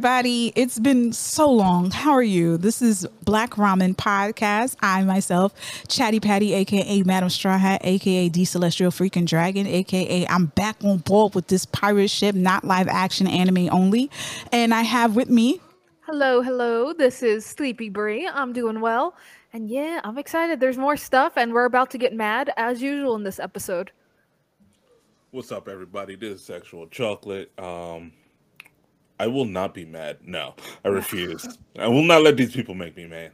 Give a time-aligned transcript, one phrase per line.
[0.00, 0.50] up, everybody?
[0.56, 1.90] It's been so long.
[1.90, 2.56] How are you?
[2.56, 4.76] This is Black Ramen Podcast.
[4.80, 5.52] I myself,
[5.88, 10.98] Chatty Patty, aka Madam Straw Hat, aka D Celestial Freaking Dragon, aka I'm back on
[10.98, 14.10] board with this pirate ship, not live action anime only.
[14.50, 15.60] And I have with me.
[16.06, 16.94] Hello, hello.
[16.94, 18.26] This is Sleepy Bree.
[18.26, 19.14] I'm doing well.
[19.52, 20.60] And yeah, I'm excited.
[20.60, 23.92] There's more stuff, and we're about to get mad as usual in this episode.
[25.30, 26.16] What's up, everybody?
[26.16, 27.52] This is Sexual Chocolate.
[27.58, 28.12] Um,
[29.20, 30.16] I will not be mad.
[30.24, 31.46] No, I refuse.
[31.78, 33.32] I will not let these people make me mad.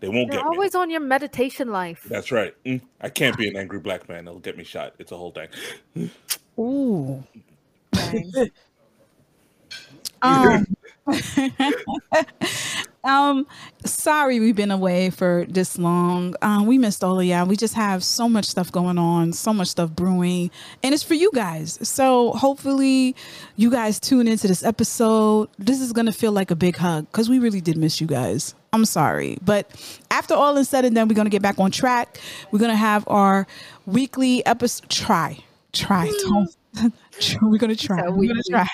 [0.00, 0.34] They won't get me.
[0.34, 0.80] You're get always me.
[0.80, 2.04] on your meditation life.
[2.10, 2.54] That's right.
[2.64, 4.26] Mm, I can't be an angry black man.
[4.26, 4.94] They'll get me shot.
[4.98, 6.10] It's a whole thing.
[6.58, 7.24] Ooh.
[10.22, 10.64] Um,
[13.04, 13.46] um,
[13.84, 16.34] sorry we've been away for this long.
[16.42, 17.46] Um, we missed all of y'all.
[17.46, 20.50] We just have so much stuff going on, so much stuff brewing,
[20.82, 21.78] and it's for you guys.
[21.86, 23.14] So hopefully,
[23.56, 25.48] you guys tune into this episode.
[25.58, 28.54] This is gonna feel like a big hug because we really did miss you guys.
[28.72, 29.70] I'm sorry, but
[30.10, 32.18] after all is said and done, we're gonna get back on track.
[32.50, 33.46] We're gonna have our
[33.86, 34.88] weekly episode.
[34.88, 36.10] Try, try.
[36.26, 36.56] Don't.
[37.42, 38.02] We're gonna try.
[38.02, 38.68] So We're gonna try.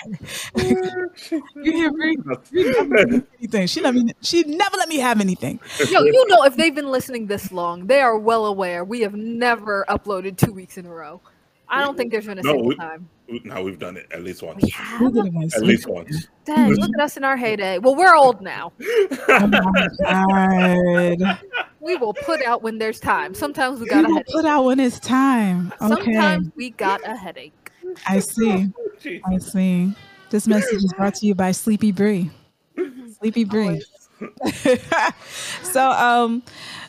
[1.55, 2.15] you hear me?
[3.67, 4.13] She never let me.
[4.21, 5.59] She never, let me have anything.
[5.89, 9.13] Yo, you know, if they've been listening this long, they are well aware we have
[9.13, 11.21] never uploaded two weeks in a row.
[11.69, 13.09] I don't think there's been a No, single we- time.
[13.45, 14.61] Now we've done it at least once.
[14.61, 14.99] We have?
[14.99, 15.55] Who did it once?
[15.55, 16.27] At least once.
[16.43, 17.77] Dang, look at us in our heyday.
[17.77, 18.73] Well, we're old now.
[19.29, 21.39] Oh my god!
[21.79, 23.33] We will put out when there's time.
[23.33, 24.33] Sometimes we We got a will headache.
[24.33, 25.71] put out when it's time.
[25.81, 27.53] Okay, Sometimes we got a headache.
[28.07, 28.71] I see.
[29.25, 29.93] I see.
[30.29, 32.29] This message is brought to you by Sleepy Bree.
[33.19, 33.81] Sleepy Bree.
[35.63, 36.43] so, um,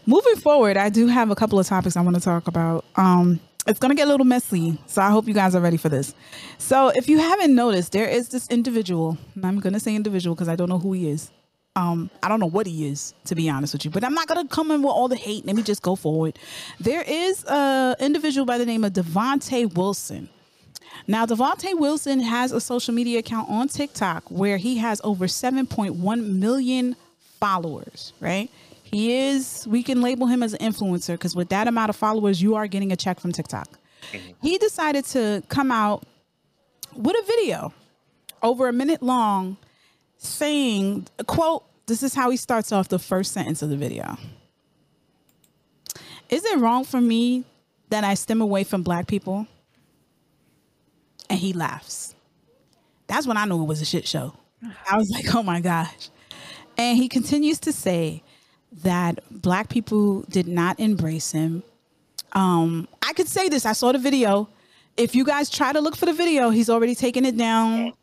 [0.07, 2.85] moving forward, I do have a couple of topics I want to talk about.
[2.97, 5.89] Um, it's gonna get a little messy, so I hope you guys are ready for
[5.89, 6.15] this.
[6.59, 10.49] So, if you haven't noticed, there is this individual, and I'm gonna say individual because
[10.49, 11.31] I don't know who he is.
[11.75, 14.27] Um, I don't know what he is, to be honest with you, but I'm not
[14.29, 15.47] gonna come in with all the hate.
[15.47, 16.39] Let me just go forward.
[16.81, 20.29] There is a individual by the name of Devonte Wilson.
[21.07, 26.27] Now, Devontae Wilson has a social media account on TikTok where he has over 7.1
[26.39, 26.97] million
[27.41, 28.51] followers, right?
[28.83, 32.43] He is, we can label him as an influencer because with that amount of followers,
[32.43, 33.69] you are getting a check from TikTok.
[34.13, 34.33] Mm-hmm.
[34.43, 36.05] He decided to come out
[36.95, 37.73] with a video
[38.43, 39.57] over a minute long
[40.19, 44.17] saying, quote, this is how he starts off the first sentence of the video.
[46.29, 47.45] Is it wrong for me
[47.91, 49.47] that I stem away from black people?
[51.33, 52.15] And he laughs.
[53.07, 54.35] That's when I knew it was a shit show.
[54.89, 56.11] I was like, oh my gosh.
[56.77, 58.23] And he continues to say
[58.83, 61.63] that black people did not embrace him.
[62.35, 63.65] Um, I could say this.
[63.65, 64.49] I saw the video.
[64.99, 67.95] If you guys try to look for the video, he's already taken it down.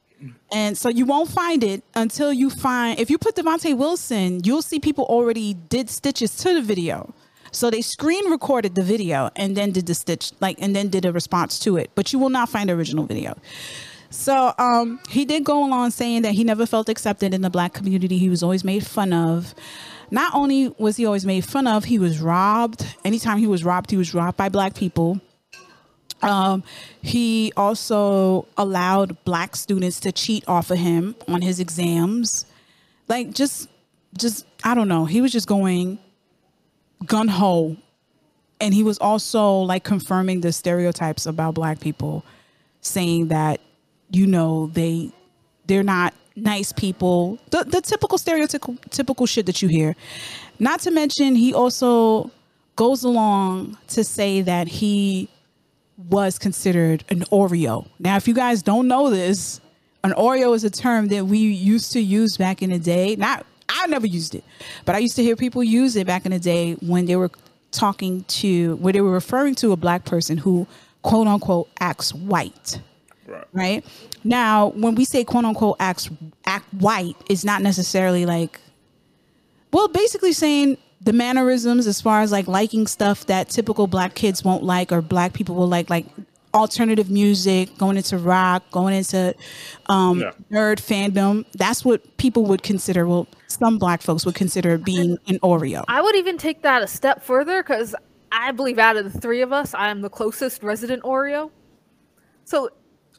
[0.52, 4.64] And so you won't find it until you find if you put Devontae Wilson, you'll
[4.64, 7.14] see people already did stitches to the video.
[7.52, 11.06] So they screen recorded the video and then did the stitch like and then did
[11.06, 13.38] a response to it, but you will not find the original video.
[14.12, 17.74] So um, he did go along saying that he never felt accepted in the black
[17.74, 18.18] community.
[18.18, 19.54] He was always made fun of.
[20.12, 22.86] Not only was he always made fun of, he was robbed.
[23.06, 25.22] Anytime he was robbed, he was robbed by black people.
[26.22, 26.64] Um,
[27.02, 32.46] he also allowed black students to cheat off of him on his exams.
[33.08, 33.70] Like just
[34.18, 35.06] just I don't know.
[35.06, 36.00] He was just going
[37.06, 37.78] gun ho.
[38.62, 42.26] And he was also like confirming the stereotypes about black people,
[42.82, 43.62] saying that,
[44.12, 45.12] you know, they
[45.66, 47.40] they're not nice people.
[47.52, 49.96] The the typical stereotypical typical shit that you hear.
[50.60, 52.32] Not to mention he also
[52.76, 55.30] goes along to say that he
[56.10, 57.88] was considered an Oreo.
[58.00, 59.60] Now, if you guys don't know this,
[60.04, 63.18] an Oreo is a term that we used to use back in the day.
[63.18, 64.44] Not, I never used it,
[64.86, 67.32] but I used to hear people use it back in the day when they were
[67.72, 70.68] talking to, where they were referring to a black person who,
[71.02, 72.82] quote unquote, acts white.
[73.28, 73.48] Right.
[73.54, 73.86] Right
[74.24, 76.10] now, when we say quote unquote acts
[76.46, 78.60] act white, it's not necessarily like
[79.72, 84.44] well, basically saying the mannerisms as far as like liking stuff that typical black kids
[84.44, 86.06] won't like or black people will like, like
[86.54, 89.36] alternative music, going into rock, going into
[89.88, 90.32] um, Yeah.
[90.52, 91.46] nerd fandom.
[91.54, 93.08] That's what people would consider.
[93.08, 95.84] Well, some black folks would consider being an Oreo.
[95.88, 97.96] I would even take that a step further because
[98.32, 101.52] I believe out of the three of us, I am the closest resident Oreo.
[102.46, 102.70] So,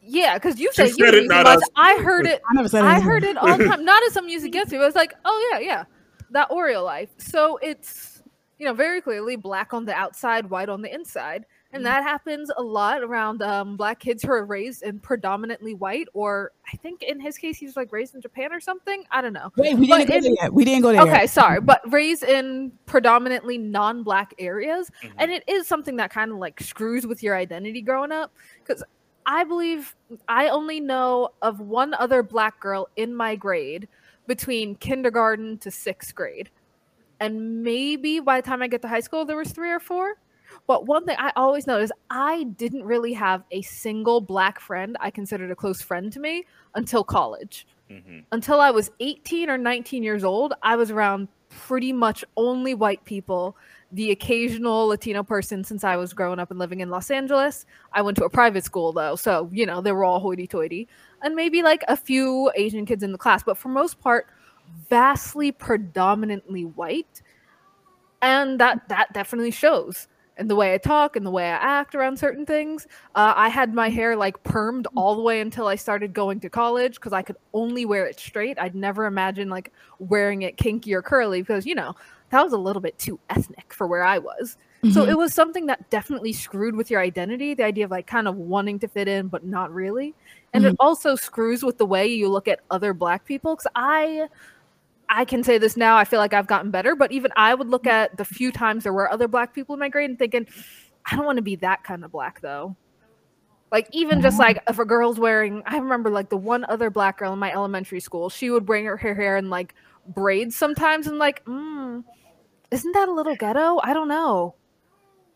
[0.02, 1.62] yeah, because you say you, said it, not us.
[1.76, 2.40] I heard it.
[2.50, 3.84] I never said I heard it all the time.
[3.84, 5.84] Not as some music gets me, but it's like, oh yeah, yeah,
[6.30, 7.10] that Oreo life.
[7.18, 8.22] So it's
[8.58, 11.44] you know very clearly black on the outside, white on the inside.
[11.72, 16.08] And that happens a lot around um, black kids who are raised in predominantly white,
[16.14, 19.04] or I think in his case, he's like raised in Japan or something.
[19.12, 19.52] I don't know.
[19.56, 20.52] Wait, we didn't go in- there yet.
[20.52, 21.02] We didn't go there.
[21.02, 21.30] Okay, yet.
[21.30, 25.12] sorry, but raised in predominantly non-black areas, Mhm.
[25.18, 28.32] and it is something that kind of like screws with your identity growing up.
[28.58, 28.82] Because
[29.26, 29.94] I believe
[30.28, 33.86] I only know of one other black girl in my grade
[34.26, 36.50] between kindergarten to sixth grade,
[37.20, 40.16] and maybe by the time I get to high school, there was three or four.
[40.70, 44.96] But one thing I always know is I didn't really have a single black friend
[45.00, 46.44] I considered a close friend to me
[46.76, 48.22] until college Mhm.
[48.30, 53.04] until I was 18 or 19 years old, I was around pretty much only white
[53.04, 53.56] people,
[53.90, 57.66] the occasional Latino person since I was growing up and living in Los Angeles.
[57.92, 60.86] I went to a private school though, so you know, they were all hoity toity.
[61.20, 64.28] And maybe like a few Asian kids in the class, but for most part,
[64.88, 67.22] vastly predominantly white.
[68.22, 70.06] And that that definitely shows
[70.40, 72.86] in the way I talk and the way I act around certain things.
[73.14, 76.50] Uh, I had my hair like permed all the way until I started going to
[76.50, 78.58] college because I could only wear it straight.
[78.58, 81.94] I'd never imagine like wearing it kinky or curly because you know
[82.30, 84.56] that was a little bit too ethnic for where I was.
[84.88, 85.10] So Mhm.
[85.10, 88.36] it was something that definitely screwed with your identity, the idea of like kind of
[88.36, 90.14] wanting to fit in but not really.
[90.54, 94.28] And it also screws with the way you look at other black people cuz I
[95.10, 97.68] I can say this now, I feel like I've gotten better, but even I would
[97.68, 100.46] look at the few times there were other black people in my grade and thinking
[101.04, 102.76] I don't want to be that kind of black though.
[103.72, 107.18] Like even just like if a girl's wearing I remember like the one other black
[107.18, 109.74] girl in my elementary school, she would bring her, her hair in like
[110.06, 112.02] braids sometimes and like, mm,
[112.70, 113.80] isn't that a little ghetto?
[113.82, 114.54] I don't know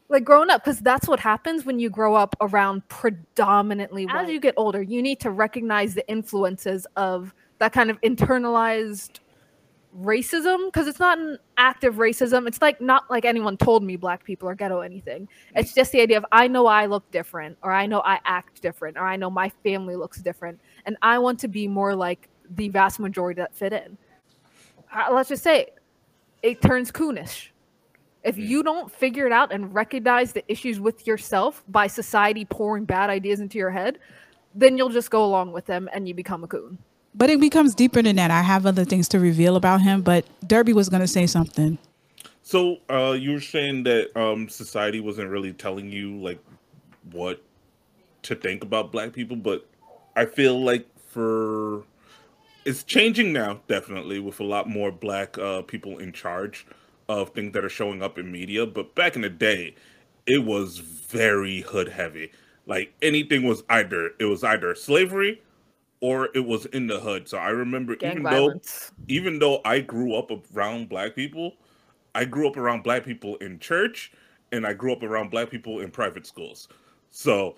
[0.08, 4.24] like growing up because that's what happens when you grow up around predominantly white.
[4.24, 9.20] as you get older you need to recognize the influences of that kind of internalized
[10.00, 12.48] racism because it's not an active racism.
[12.48, 15.28] It's like not like anyone told me black people are ghetto anything.
[15.54, 18.60] It's just the idea of i know i look different or i know i act
[18.60, 22.28] different or i know my family looks different and i want to be more like
[22.56, 23.96] the vast majority that fit in.
[24.92, 25.78] Uh, let's just say it,
[26.42, 27.48] it turns coonish.
[28.22, 32.84] If you don't figure it out and recognize the issues with yourself by society pouring
[32.84, 33.98] bad ideas into your head,
[34.54, 36.78] then you'll just go along with them and you become a coon.
[37.14, 38.30] But it becomes deeper than that.
[38.30, 41.78] I have other things to reveal about him, but Derby was going to say something.
[42.42, 46.38] So uh, you were saying that um, society wasn't really telling you like
[47.12, 47.42] what
[48.22, 49.66] to think about black people, but
[50.16, 51.84] I feel like for
[52.64, 56.66] it's changing now, definitely, with a lot more black uh, people in charge
[57.08, 58.66] of things that are showing up in media.
[58.66, 59.74] But back in the day,
[60.26, 62.32] it was very hood heavy.
[62.66, 65.42] Like anything was either it was either slavery
[66.04, 67.26] or it was in the hood.
[67.28, 68.92] So I remember Gang even violence.
[68.98, 71.54] though even though I grew up around black people,
[72.14, 74.12] I grew up around black people in church
[74.52, 76.68] and I grew up around black people in private schools.
[77.10, 77.56] So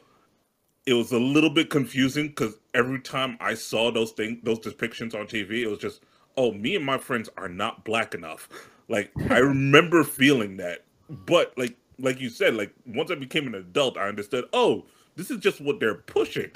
[0.87, 5.13] it was a little bit confusing because every time I saw those things, those depictions
[5.13, 6.03] on TV, it was just,
[6.37, 8.49] oh, me and my friends are not black enough.
[8.89, 13.57] Like I remember feeling that, but like like you said, like once I became an
[13.57, 14.45] adult, I understood.
[14.53, 14.87] Oh,
[15.17, 16.53] this is just what they're pushing.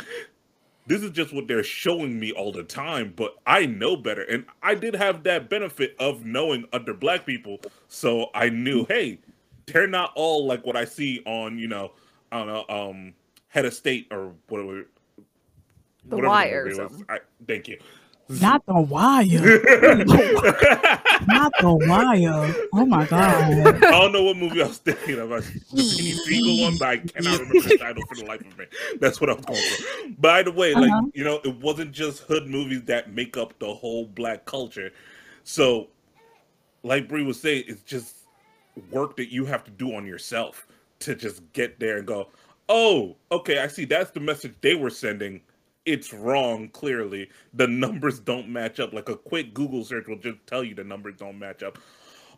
[0.91, 3.13] This is just what they're showing me all the time.
[3.15, 7.61] But I know better, and I did have that benefit of knowing other black people,
[7.87, 9.21] so I knew, hey,
[9.67, 11.93] they're not all like what I see on you know,
[12.33, 13.15] I don't know, um,
[13.47, 14.89] head of state or whatever.
[16.07, 16.89] The whatever Wire.
[17.09, 17.79] I, thank you.
[18.41, 19.25] Not the wire.
[21.27, 22.55] Not the wire.
[22.73, 23.83] Oh my god.
[23.85, 25.33] I don't know what movie I was thinking of.
[25.33, 28.67] I- The Penny one, but I cannot remember the title for the life of me.
[29.01, 30.09] That's what I'm going for.
[30.19, 31.07] By the way, like Uh-huh.
[31.15, 34.93] you know, it wasn't just hood movies that make up the whole black culture.
[35.45, 35.89] So,
[36.83, 38.15] like Bree was saying, it's just
[38.91, 40.67] work that you have to do on yourself
[41.01, 42.29] to just get there and go,
[42.69, 43.85] oh, okay, I see.
[43.85, 45.41] That's the message they were sending.
[45.87, 46.69] It's wrong.
[46.69, 48.93] Clearly, the numbers don't match up.
[48.93, 51.79] Like a quick Google search will just tell you the numbers don't match up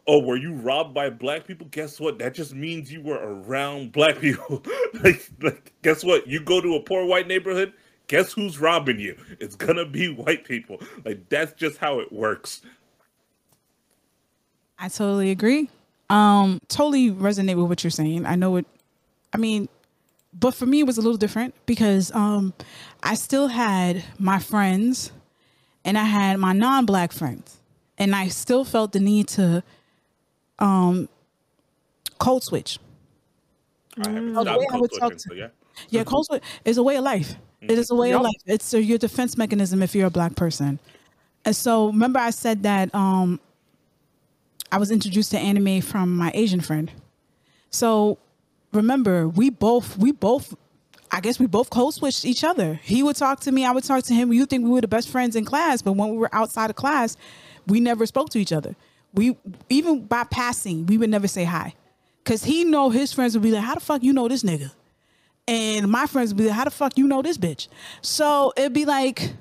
[0.06, 1.66] oh, were you robbed by black people?
[1.70, 2.18] Guess what?
[2.18, 4.62] That just means you were around black people.
[5.02, 6.26] like, like, guess what?
[6.26, 7.72] You go to a poor white neighborhood.
[8.08, 9.16] Guess who's robbing you?
[9.40, 10.80] It's gonna be white people.
[11.04, 12.61] Like that's just how it works.
[14.78, 15.70] I totally agree.
[16.11, 18.26] Um, totally resonate with what you're saying.
[18.26, 18.66] I know it.
[19.32, 19.68] I mean,
[20.33, 22.55] but for me, it was a little different because um,
[23.03, 25.12] I still had my friends,
[25.85, 27.59] and I had my non-black friends,
[27.99, 29.62] and I still felt the need to
[30.59, 31.09] um,
[32.19, 32.79] code switch.
[34.05, 35.49] I haven't stopped code switching, so yeah.
[35.91, 37.35] Yeah, code switch is a way of life.
[37.61, 38.35] It is a way of life.
[38.47, 40.81] It's a, your defense mechanism if you're a black person.
[41.45, 43.41] And so, remember, I said that um,
[44.71, 46.91] I was introduced to anime from my Asian friend.
[47.71, 48.19] So,
[48.73, 50.55] remember we both we both
[51.11, 52.81] I guess we both code switched each other.
[52.83, 54.33] He would talk to me, I would talk to him.
[54.33, 56.76] You think we were the best friends in class, but when we were outside of
[56.76, 57.17] class,
[57.67, 58.75] we never spoke to each other.
[59.12, 59.37] We
[59.69, 61.75] even by passing, we would never say hi.
[62.25, 64.73] Cause he know his friends would be like, How the fuck you know this nigga?
[65.49, 67.69] And my friends would be like, How the fuck you know this bitch?
[68.00, 69.35] So it'd be like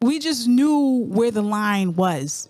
[0.00, 2.48] we just knew where the line was.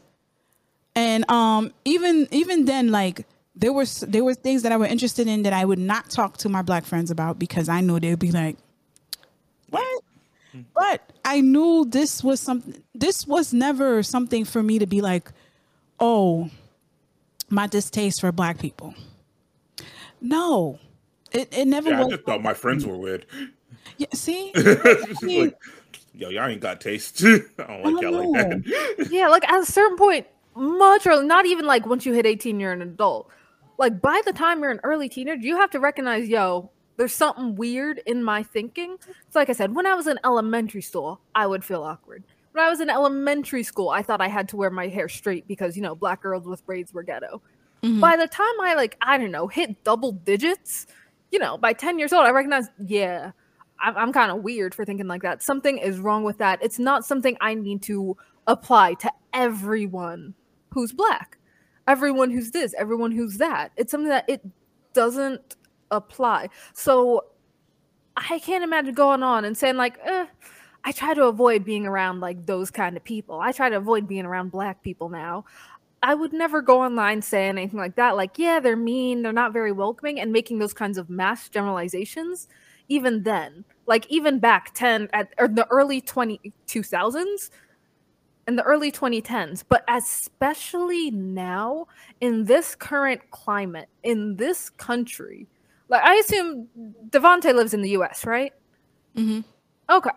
[0.95, 3.26] And um even even then, like
[3.58, 6.36] there was there were things that I were interested in that I would not talk
[6.38, 8.56] to my black friends about because I knew they'd be like,
[9.70, 10.04] what?
[10.74, 12.82] But I knew this was something.
[12.94, 15.30] This was never something for me to be like,
[16.00, 16.50] oh,
[17.50, 18.94] my distaste for black people.
[20.20, 20.78] No,
[21.32, 21.90] it it never.
[21.90, 22.14] Yeah, I was.
[22.14, 23.26] just thought my friends were weird.
[23.98, 25.58] Yeah, see, It's mean- like,
[26.14, 27.22] yo, y'all ain't got taste.
[27.24, 29.08] I don't like I y'all don't like that.
[29.10, 32.58] Yeah, like at a certain point, much early, not even like once you hit 18,
[32.60, 33.28] you're an adult.
[33.78, 37.54] Like by the time you're an early teenager, you have to recognize, yo, there's something
[37.54, 38.97] weird in my thinking.
[39.26, 42.25] It's like I said, when I was in elementary school, I would feel awkward.
[42.52, 45.47] When I was in elementary school, I thought I had to wear my hair straight
[45.47, 47.40] because, you know, black girls with braids were ghetto.
[47.85, 48.00] Mhm.
[48.00, 50.88] By the time I like, I don't know, hit double digits,
[51.30, 53.30] you know, by 10 years old, I recognized, yeah,
[53.78, 55.40] I'm, I'm kind of weird for thinking like that.
[55.40, 56.58] Something is wrong with that.
[56.61, 58.16] It's not something I need to
[58.49, 60.35] apply to everyone
[60.70, 61.38] who's black,
[61.88, 63.73] everyone who's this, everyone who's that.
[63.76, 64.47] It's something that it
[64.92, 65.57] doesn't
[65.90, 66.50] apply.
[66.75, 67.25] So
[68.16, 70.26] I can't imagine going on and saying, like, eh,
[70.85, 73.40] I try to avoid being around like those kind of people.
[73.40, 75.45] I try to avoid being around black people now.
[76.02, 78.16] I would never go online saying anything like that.
[78.16, 82.47] Like, yeah, they're mean, they're not very welcoming, and making those kinds of mass generalizations.
[82.90, 87.50] Even then, like even back ten at or the early 20, 2000s
[88.49, 91.87] and the early 2010s, but especially now
[92.23, 95.47] in this current climate in this country.
[95.90, 96.67] Like I assume
[97.11, 98.55] Devonte lives in the US, right?
[99.14, 99.40] Mm-hmm.
[99.90, 100.11] Okay.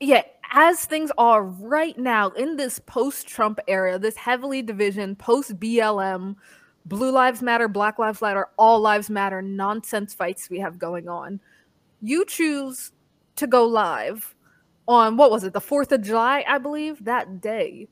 [0.00, 5.58] Yeah, as things are right now in this post Trump era, this heavily division, post
[5.58, 6.36] BLM,
[6.84, 11.40] Blue Lives Matter, Black Lives Matter, All Lives Matter nonsense fights we have going on,
[12.02, 12.92] you choose
[13.36, 14.34] to go live
[14.88, 17.88] on what was it, the 4th of July, I believe, that day,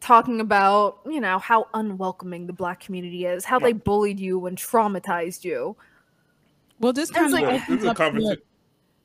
[0.00, 4.56] talking about, you know, how unwelcoming the black community is, how they bullied you and
[4.56, 5.76] traumatized you.
[6.80, 8.42] well, this It's kind like- of Well, this is a conversation.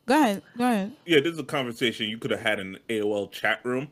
[0.07, 0.93] Go ahead, go ahead.
[1.05, 3.89] Yeah, this is a conversation you could have had in the AOL chat room,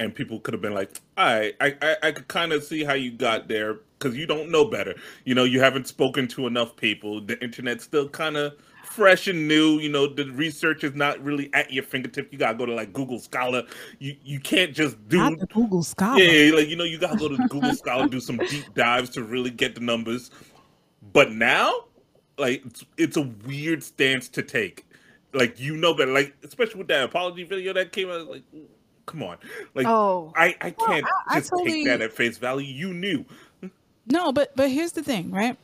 [0.00, 2.94] and people could have been like, "I, I, I, I could kind of see how
[2.94, 4.94] you got there because you don't know better.
[5.24, 7.20] You know, you haven't spoken to enough people.
[7.20, 8.54] The internet's still kind of
[8.98, 9.78] fresh and new.
[9.78, 12.28] You know, the research is not really at your fingertips.
[12.32, 13.62] You gotta go to like Google Scholar.
[13.98, 16.20] You, you can't just do." Not the Google Scholar.
[16.20, 19.22] Yeah, like you know, you gotta go to Google Scholar, do some deep dives to
[19.22, 20.30] really get the numbers.
[21.14, 21.72] But now,
[22.36, 24.84] like, it's, it's a weird stance to take.
[25.32, 26.12] Like, you know better.
[26.12, 28.28] Like, especially with that apology video that came out.
[28.28, 28.42] Like,
[29.06, 29.38] come on.
[29.74, 32.66] Like, Oh, I, I can't I- I just totally- take that at face value.
[32.72, 33.24] You knew.
[34.06, 35.56] No, but but here's the thing, right?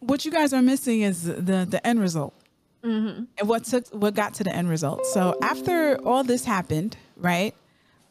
[0.00, 2.34] What you guys are missing is the the end result,
[2.82, 5.04] hmm and what took what got to the end result.
[5.06, 7.54] So after all this happened, right?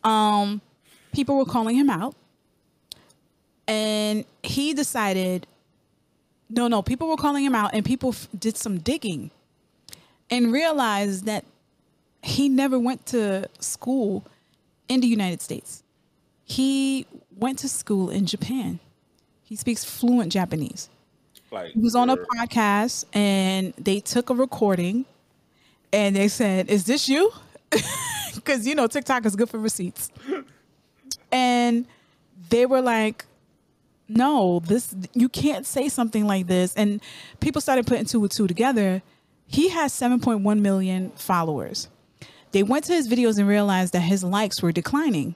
[0.04, 0.62] Um,
[1.14, 2.16] people were calling him out,
[3.68, 5.48] and he decided.
[6.50, 9.32] No, no, people were calling him out, and people f- did some digging,
[10.30, 11.44] and realized that
[12.24, 14.26] he never went to school
[14.88, 15.84] in the United States.
[16.46, 18.80] He went to school in Japan.
[19.44, 20.88] He speaks fluent Japanese.
[21.52, 25.06] Like, He was on a podcast and they took a recording
[25.94, 27.32] and they said, Is this you?
[28.36, 30.12] Because, you know, TikTok is good for receipts.
[31.32, 31.86] And
[32.50, 33.26] they were like,
[34.08, 36.76] No, this you can't say something like this.
[36.76, 37.02] And
[37.40, 39.02] people started putting two and two together.
[39.48, 41.88] He has 7.1 million followers.
[42.52, 45.36] They went to his videos and realized that his likes were declining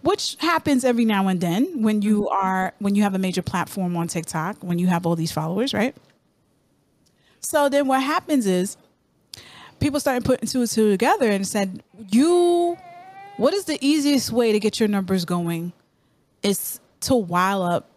[0.00, 2.34] which happens every now and then when you mm-hmm.
[2.34, 5.74] are when you have a major platform on TikTok, when you have all these followers,
[5.74, 5.94] right?
[7.40, 8.76] So then what happens is
[9.80, 12.78] people started putting two and two together and said, "You,
[13.36, 15.72] what is the easiest way to get your numbers going?
[16.42, 17.90] Is to wile up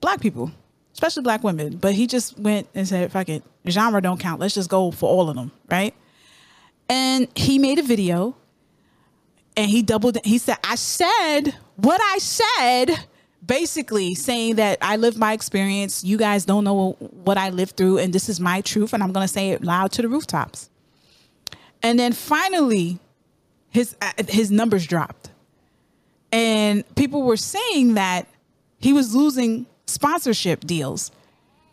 [0.00, 0.50] black people,
[0.94, 4.40] especially black women." But he just went and said, "Fuck it, genre don't count.
[4.40, 5.94] Let's just go for all of them, right?"
[6.88, 8.34] And he made a video
[9.58, 13.06] and he doubled he said i said what i said
[13.46, 17.98] basically saying that i lived my experience you guys don't know what i lived through
[17.98, 20.70] and this is my truth and i'm going to say it loud to the rooftops
[21.82, 23.00] and then finally
[23.70, 25.30] his uh, his numbers dropped
[26.32, 28.28] and people were saying that
[28.80, 31.12] he was losing sponsorship deals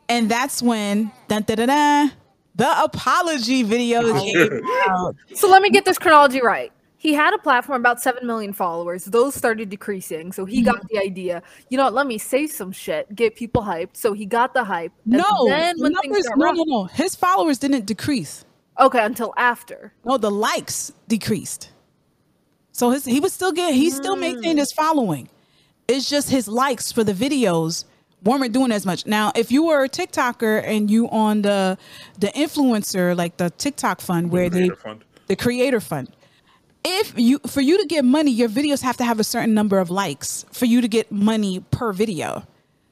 [0.10, 2.12] And that's when dun, dun, dun, dun,
[2.56, 5.16] the apology video came out.
[5.36, 6.72] So let me get this chronology right.
[7.06, 9.06] He had a platform about 7 million followers.
[9.06, 10.32] Those started decreasing.
[10.32, 10.88] So he got mm-hmm.
[10.90, 13.96] the idea, you know what, let me say some shit, get people hyped.
[13.96, 14.92] So he got the hype.
[15.04, 16.84] and No, then when numbers, got no, rough- no, no.
[16.86, 18.44] His followers didn't decrease.
[18.80, 19.94] Okay, until after.
[20.04, 21.70] No, the likes decreased.
[22.72, 24.78] So his he was still getting he still maintained his mm.
[24.78, 25.30] following.
[25.88, 27.86] It's just his likes for the videos
[28.24, 29.06] weren't doing as much.
[29.06, 31.78] Now, if you were a TikToker and you on the
[32.18, 35.06] the influencer like the TikTok fund where they fund.
[35.28, 36.15] the creator fund.
[36.88, 39.80] If you for you to get money, your videos have to have a certain number
[39.80, 42.46] of likes for you to get money per video.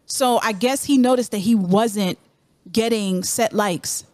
[0.08, 2.18] So I guess he noticed that he wasn't
[2.72, 4.06] getting set likes,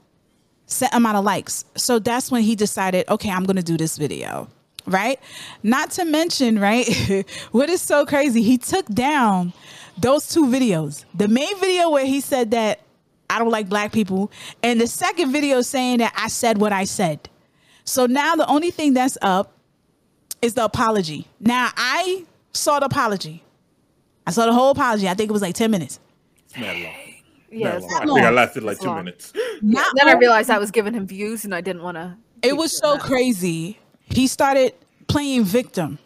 [0.65, 1.63] set amount of likes.
[1.75, 4.49] So that's when he decided, okay, I'm gonna do this video.
[4.85, 5.17] Right?
[5.63, 7.25] Not to mention, right?
[7.51, 8.41] what is so crazy?
[8.41, 9.53] He took down
[9.97, 11.05] those two videos.
[11.13, 12.81] The main video where he said that
[13.29, 14.29] I don't like black people,
[14.61, 17.29] and the second video saying that I said what I said.
[17.85, 19.53] So now the only thing that's up
[20.41, 21.27] is the apology.
[21.39, 23.43] Now I saw the apology.
[24.27, 25.07] I saw the whole apology.
[25.07, 25.99] I think it was like 10 minutes.
[26.45, 26.93] It's mad long.
[27.51, 27.67] Yeah.
[27.69, 28.01] Mad it's long.
[28.11, 28.97] I think I lasted like It's two long.
[28.97, 29.33] minutes.
[29.61, 32.15] Not Then I realized I was giving him views and I didn't want to.
[32.43, 33.79] it was so crazy.
[34.03, 34.73] He started
[35.07, 35.99] playing victim,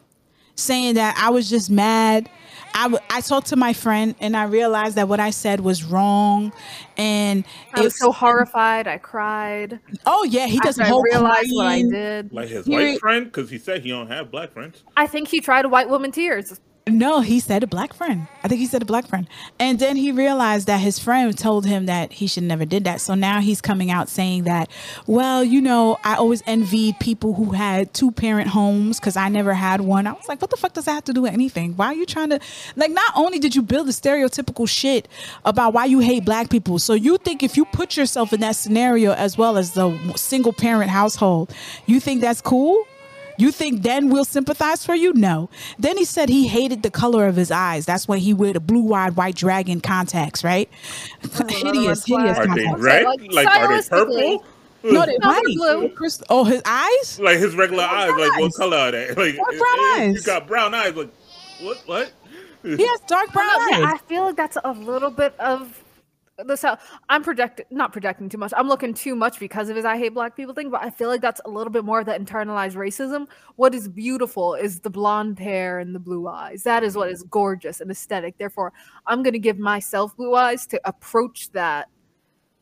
[0.56, 2.30] saying that I was just mad.
[2.74, 5.84] I, w- I talked to my friend and I realized that what I said was
[5.84, 6.52] wrong.
[6.98, 8.88] And I was so horrified.
[8.88, 9.80] I cried.
[10.06, 10.82] oh yeah, he doesn't.
[10.84, 12.34] a I whole realized what I did.
[12.34, 14.84] Like his Here- white friend, because he said he don't have black friends.
[14.98, 16.60] I think he tried a white woman tears.
[16.86, 18.28] No, he said a black friend.
[18.44, 19.26] I think he said a black friend.
[19.58, 23.00] And then he realized that his friend told him that he should never did that.
[23.00, 24.70] So now he's coming out saying that,
[25.08, 29.54] well, you know, I always envied people who had two parent homes because I never
[29.54, 30.08] had one.
[30.08, 31.74] I was like, what the fuck does that have to do with anything?
[31.78, 32.42] Why are you trying to
[32.76, 35.08] like not only did you build the stereotypical shit
[35.46, 38.58] about why you hate black people, so you think if you put yourself in that
[38.58, 41.54] scenario as well as the single parent household,
[41.86, 42.86] you think that's cool?
[43.44, 45.12] You think then we'll sympathize for you?
[45.14, 45.50] No.
[45.78, 47.86] Then he said he hated the color of his eyes.
[47.86, 50.70] That's why he wear the blue-eyed white dragon contacts, right?
[51.50, 53.04] hideous, hideous Are they red?
[53.04, 54.16] Like, Like, are they purple?
[54.16, 54.22] No,
[54.82, 55.44] they No, they're white.
[55.56, 55.90] blue.
[55.90, 57.20] Crystal- Oh, his eyes?
[57.20, 58.12] Like his regular eyes.
[58.18, 59.08] Like what color are they?
[59.18, 60.16] Like What brown eh, eh, if eyes?
[60.16, 60.94] You got brown eyes.
[60.96, 61.10] Like
[61.62, 61.78] what?
[61.86, 62.12] What?
[62.64, 64.00] He has dark brown Yeah, I eyes.
[64.08, 65.83] feel like that's a little bit of
[66.38, 66.78] the so
[67.10, 68.54] I'm projecting not projecting too much.
[68.56, 71.10] I'm looking too much because of his I hate black people thing, but I feel
[71.10, 73.28] like that's a little bit more of that internalized racism.
[73.56, 76.64] What is beautiful is the blonde hair and the blue eyes.
[76.64, 78.38] That is what is gorgeous and aesthetic.
[78.38, 78.74] Therefore,
[79.06, 81.90] I'm gonna give myself blue eyes to approach that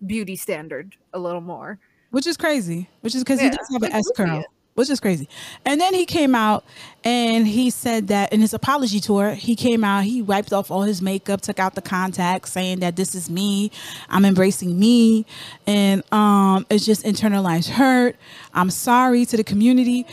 [0.05, 1.79] beauty standard a little more.
[2.09, 2.89] Which is crazy.
[3.01, 4.43] Which is because he does have an S curl.
[4.81, 5.29] Which is crazy.
[5.63, 6.65] And then he came out
[7.03, 10.81] and he said that in his apology tour, he came out, he wiped off all
[10.81, 13.69] his makeup, took out the contacts, saying that this is me.
[14.09, 15.27] I'm embracing me.
[15.67, 18.15] And um it's just internalized hurt.
[18.55, 20.07] I'm sorry to the community.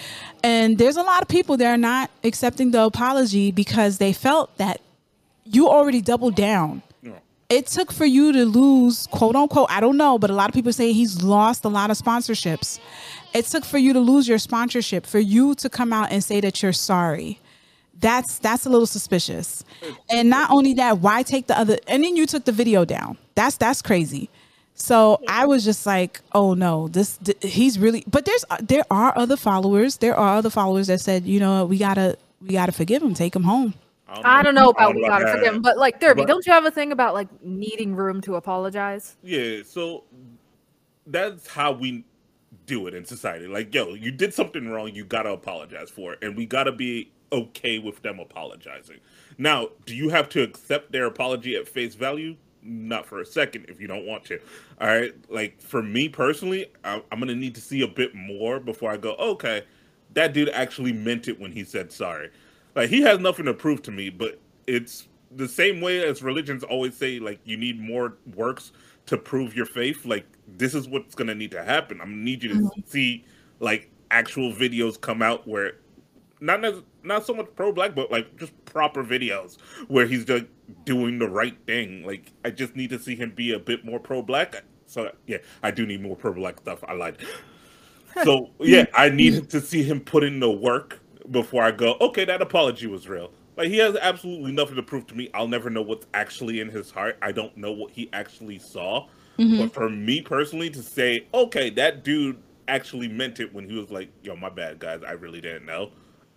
[0.44, 4.54] And there's a lot of people that are not accepting the apology because they felt
[4.59, 4.83] that
[5.46, 6.83] you already doubled down
[7.48, 10.54] it took for you to lose quote unquote i don't know but a lot of
[10.54, 12.78] people say he's lost a lot of sponsorships.
[13.34, 16.40] It took for you to lose your sponsorship for you to come out and say
[16.40, 17.40] that you're sorry.
[18.00, 19.64] That's that's a little suspicious.
[20.08, 23.18] And not only that why take the other and then you took the video down.
[23.34, 24.30] That's that's crazy.
[24.74, 29.12] So i was just like oh no this th- he's really but there's there are
[29.16, 29.98] other followers.
[29.98, 33.34] There are other followers that said you know we gotta we gotta forgive him take
[33.34, 33.74] him home
[34.09, 36.64] I don't know about we gotta forgive him, but like Derby, But- don't you have
[36.64, 39.16] a thing about like needing room to apologize?
[39.23, 40.05] Yeah, so
[41.07, 42.05] that's how we
[42.66, 43.47] do it in society.
[43.47, 47.11] Like, yo, you did something wrong, you gotta apologize for it, and we gotta be
[47.33, 48.99] okay with them apologizing.
[49.37, 52.37] Now, do you have to accept their apology at face value?
[52.62, 54.40] Not for a second if you don't want to.
[54.81, 58.59] All right, like for me personally, I- I'm gonna need to see a bit more
[58.59, 59.14] before I go.
[59.16, 59.62] Okay,
[60.14, 62.31] that dude actually meant it when he said sorry.
[62.78, 64.38] Like he has nothing to prove to me, but
[64.68, 68.70] it's the same way as religions always say, like you need more works
[69.06, 70.06] to prove your faith.
[70.06, 72.00] Like this is what's gonna need to happen.
[72.00, 72.80] I'm gonna need you to mm-hmm.
[72.86, 73.24] see
[73.58, 75.72] like actual videos come out where
[76.40, 76.64] not
[77.02, 80.44] not so much pro black, but like just proper videos where he's just
[80.84, 82.06] doing the right thing.
[82.06, 84.62] Like I just need to see him be a bit more pro black.
[84.86, 86.84] So yeah, I do need more pro black stuff.
[86.86, 87.16] I lied.
[88.22, 91.96] So yeah, I needed to see him put in the work before I go.
[92.00, 93.30] Okay, that apology was real.
[93.56, 95.28] Like he has absolutely nothing to prove to me.
[95.34, 97.18] I'll never know what's actually in his heart.
[97.20, 99.08] I don't know what he actually saw.
[99.36, 103.88] But for me personally to say, okay, that dude actually meant it when he was
[103.90, 105.02] like, "Yo, my bad, guys.
[105.06, 105.90] I really didn't know."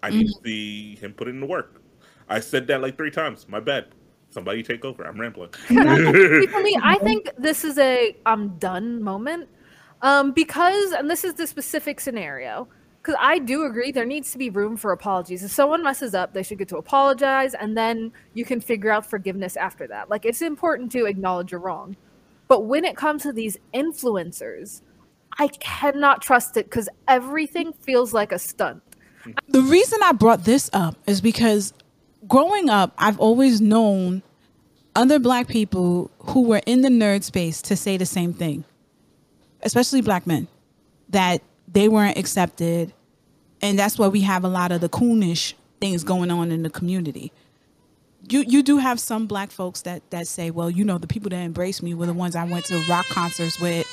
[0.04, 1.82] I need to see him put in the work.
[2.30, 3.48] I said that like three times.
[3.48, 3.88] My bad.
[4.30, 5.04] somebody take over.
[5.04, 5.52] I'm rambling.
[5.52, 9.50] For me, I think this is a I'm done moment.
[10.02, 12.68] Um, because and this is the specific scenario.
[13.02, 15.44] Because I do agree there needs to be room for apologies.
[15.44, 19.06] If someone messes up, they should get to apologize and then you can figure out
[19.10, 20.10] forgiveness after that.
[20.10, 21.96] Like it's important to acknowledge you're wrong.
[22.48, 24.82] But when it comes to these influencers,
[25.40, 28.84] I cannot trust it because everything feels like a stunt.
[29.48, 31.74] The reason I brought this up is because
[32.28, 34.22] growing up, I've always known
[34.96, 38.66] other black people who were in the nerd space to say the same thing,
[39.62, 40.48] especially black men,
[41.10, 42.94] that they weren't accepted.
[43.62, 46.70] And that's why we have a lot of the coonish things going on in the
[46.70, 47.32] community.
[48.30, 51.30] You you do have some black folks that that say, well, you know, the people
[51.30, 53.88] that embraced me were the ones I went to rock concerts with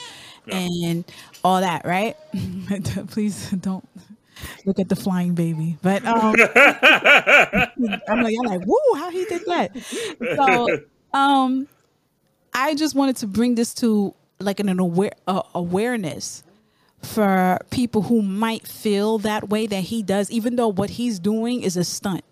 [0.50, 1.04] and
[1.44, 2.16] all that, right?
[3.08, 3.86] Please don't
[4.64, 5.76] look at the flying baby.
[5.82, 9.76] But um I'm like, I'm like, woo, how he did that.
[10.36, 10.78] So
[11.18, 11.68] um
[12.52, 16.42] I just wanted to bring this to like an aware uh, awareness
[17.02, 21.62] for people who might feel that way that he does, even though what he's doing
[21.62, 22.24] is a stunt.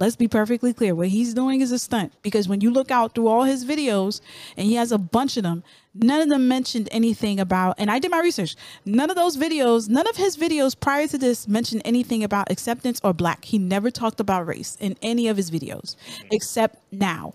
[0.00, 0.92] Let's be perfectly clear.
[0.94, 4.20] What he's doing is a stunt because when you look out through all his videos,
[4.56, 5.62] and he has a bunch of them,
[5.94, 9.88] none of them mentioned anything about, and I did my research, none of those videos,
[9.88, 13.44] none of his videos prior to this mentioned anything about acceptance or black.
[13.44, 15.94] He never talked about race in any of his videos
[16.30, 17.34] except now.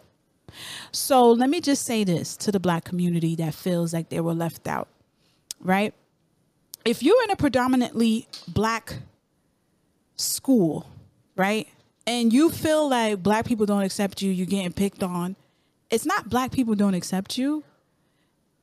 [0.91, 4.33] So let me just say this to the black community that feels like they were
[4.33, 4.89] left out,
[5.61, 5.93] right?
[6.85, 8.95] If you're in a predominantly black
[10.15, 10.87] school,
[11.35, 11.67] right?
[12.07, 15.35] And you feel like black people don't accept you, you're getting picked on.
[15.89, 17.63] It's not black people don't accept you.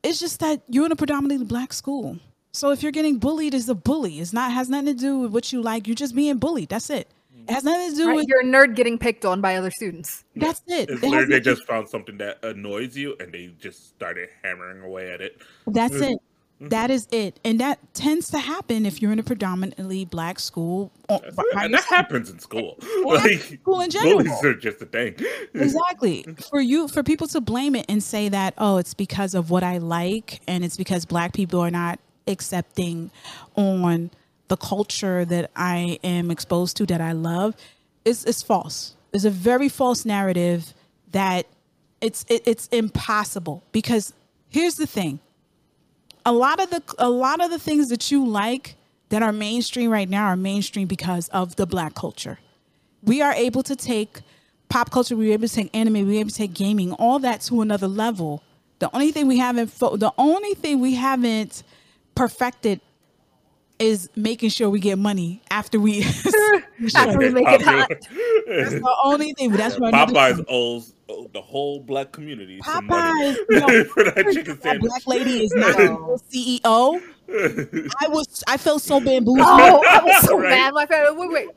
[0.03, 2.19] It's just that you're in a predominantly black school.
[2.51, 4.19] So if you're getting bullied, it's a bully.
[4.19, 5.87] It's not has nothing to do with what you like.
[5.87, 6.69] You're just being bullied.
[6.69, 7.07] That's it.
[7.47, 8.15] It has nothing to do Right?
[8.17, 10.23] with You're a nerd getting picked on by other students.
[10.35, 10.89] that's it.
[10.89, 15.11] It's It they just found something that annoys you and they just started hammering away
[15.11, 15.41] at it.
[15.65, 16.17] That's Mm.
[16.59, 16.69] It.
[16.69, 17.39] That is it.
[17.43, 20.91] And that tends to happen if you're in a predominantly black school.
[21.09, 21.85] And that yourself.
[21.85, 22.77] happens in school.
[23.05, 24.17] Like school in general.
[24.17, 25.15] bullies are just a thing.
[25.53, 29.49] exactly for you for people to blame it and say that oh it's because of
[29.49, 33.11] what i like and it's because black people are not accepting
[33.55, 34.11] on
[34.49, 37.55] the culture that i am exposed to that i love
[38.03, 40.73] is is false it's a very false narrative
[41.11, 41.45] that
[42.01, 44.13] it's it, it's impossible because
[44.49, 45.19] here's the thing
[46.27, 48.75] a lot of the a lot of the things that you like
[49.09, 52.37] that are mainstream right now are mainstream because of the black culture
[53.03, 54.21] we are able to take
[54.69, 57.61] pop culture, we're able to take anime, we're able to take gaming, all that to
[57.61, 58.43] another level.
[58.79, 61.63] The only thing we haven't, the only thing we haven't
[62.15, 62.81] perfected
[63.79, 66.03] is making sure we get money after we.
[66.95, 67.89] After we make it hot.
[67.89, 69.51] That's the only thing.
[69.51, 70.45] That's what another Popeyes thing.
[70.47, 74.89] owes owes the whole black community some money Popeyes, no, for that chicken that sandwich.
[74.91, 76.19] black lady is not No.
[76.31, 77.01] CEO.
[77.99, 79.39] I was, I felt so bamboozled.
[79.41, 80.49] Oh, I was so Right.
[80.51, 80.73] mad.
[80.75, 81.47] My friend, wait, wait.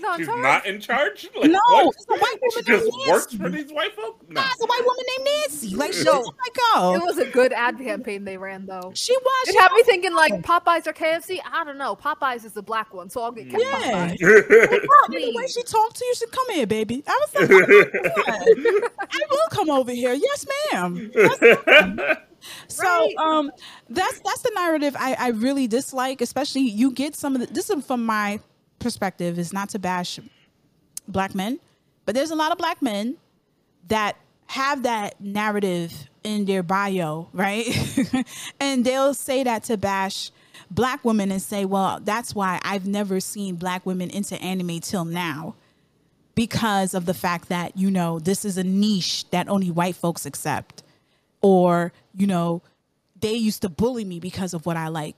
[0.00, 0.42] She's not in She's charge.
[0.42, 1.28] not in charge.
[1.36, 1.94] Like, No, what?
[1.94, 4.22] it's a white woman She just named works for these white folk.
[4.28, 4.40] No.
[4.40, 5.74] Nah, it's a white woman named Nancy.
[5.76, 6.20] Like, she's No.
[6.20, 8.92] like, oh, It was a good ad campaign they ran, though.
[8.94, 9.48] she was.
[9.48, 11.40] It she had me thinking like Popeyes or KFC.
[11.50, 11.96] I don't know.
[11.96, 14.08] Popeyes is the black one, so I'll get kept Yeah.
[14.14, 14.18] Popeyes.
[15.10, 17.02] The way she talked to you, she come here, baby.
[17.06, 18.88] I was like, oh.
[18.98, 20.14] I will come over here.
[20.14, 21.10] Yes, ma'am.
[21.14, 22.16] Yes, ma'am.
[22.68, 23.14] So Right.
[23.18, 23.50] um
[23.90, 27.68] that's that's the narrative I, I really dislike, especially you get some of the this
[27.68, 28.40] is from my
[28.80, 30.18] perspective, is not to bash
[31.06, 31.60] black men,
[32.04, 33.16] but there's a lot of black men
[33.88, 34.16] that
[34.46, 35.92] have that narrative
[36.24, 37.68] in their bio, right?
[38.60, 40.30] and they'll say that to bash
[40.70, 45.04] black women and say, well, that's why I've never seen black women into anime till
[45.04, 45.54] now
[46.34, 50.26] because of the fact that, you know, this is a niche that only white folks
[50.26, 50.82] accept.
[51.42, 52.62] Or, you know,
[53.20, 55.16] they used to bully me because of what I like.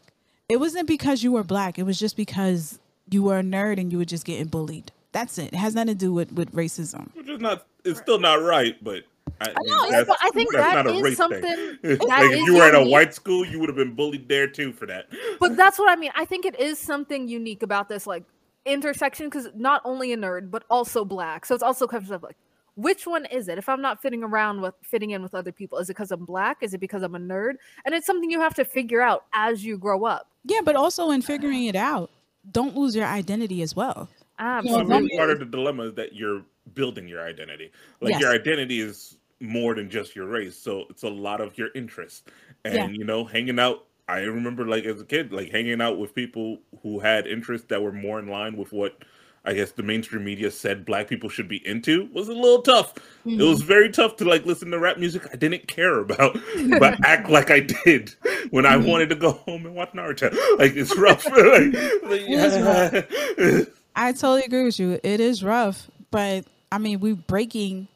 [0.49, 2.79] It wasn't because you were black, it was just because
[3.13, 4.93] you were a nerd and you were just getting bullied.
[5.13, 5.53] That's it.
[5.53, 7.15] It has nothing to do with, with racism.
[7.15, 7.67] Which is not.
[7.85, 9.05] It's still not right, but.
[9.41, 11.79] I, know, that's- it's- I think that's that not a race something thing.
[11.83, 14.47] that like if you were at a white school, you would have been bullied there
[14.47, 15.09] too for that.
[15.41, 16.13] But that's what I mean.
[16.15, 18.25] I think it is something unique about this like
[18.67, 21.45] intersection because not only a nerd but also black.
[21.45, 22.37] So it's also kind of like
[22.75, 23.59] which one is it?
[23.59, 26.25] If I'm not fitting around with fitting in with other people, is it because I'm
[26.25, 26.59] black?
[26.63, 27.55] Is it because I'm a nerd?
[27.85, 30.29] And it's something you have to figure out as you grow up.
[30.45, 32.11] Yeah, but also in figuring it out,
[32.51, 34.09] don't lose your identity as well.
[34.39, 34.85] So Absolutely.
[35.03, 37.71] maybe part of the dilemma is that you're building your identity.
[38.01, 38.21] Like Yes.
[38.23, 42.29] your identity is more than just your race, so it's a lot of your interest.
[42.65, 42.89] And Yeah.
[42.89, 43.87] you know, hanging out.
[44.09, 47.81] I remember, like as a kid, like hanging out with people who had interests that
[47.83, 49.05] were more in line with what
[49.45, 52.95] I guess the mainstream media said black people should be into was a little tough.
[53.27, 53.41] Mm-hmm.
[53.41, 56.39] It was very tough to like listen to rap music I didn't care about,
[56.79, 58.15] but act like I did
[58.51, 58.89] when I mm-hmm.
[58.89, 60.31] wanted to go home and watch Naruto.
[60.59, 61.25] Like it's rough.
[61.27, 63.65] like, like, yeah.
[63.97, 65.01] I totally agree with you.
[65.03, 67.89] It is rough, but I mean, we're breaking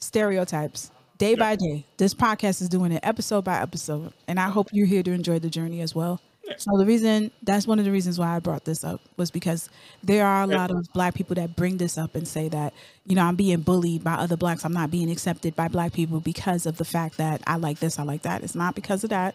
[0.00, 1.36] stereotypes day yeah.
[1.36, 1.86] by day.
[1.96, 5.38] This podcast is doing it episode by episode, and I hope you're here to enjoy
[5.38, 6.20] the journey as well.
[6.58, 9.68] So the reason that's one of the reasons why I brought this up was because
[10.02, 12.74] there are a lot of black people that bring this up and say that
[13.06, 14.64] you know I'm being bullied by other blacks.
[14.64, 17.98] I'm not being accepted by black people because of the fact that I like this,
[17.98, 18.42] I like that.
[18.42, 19.34] It's not because of that.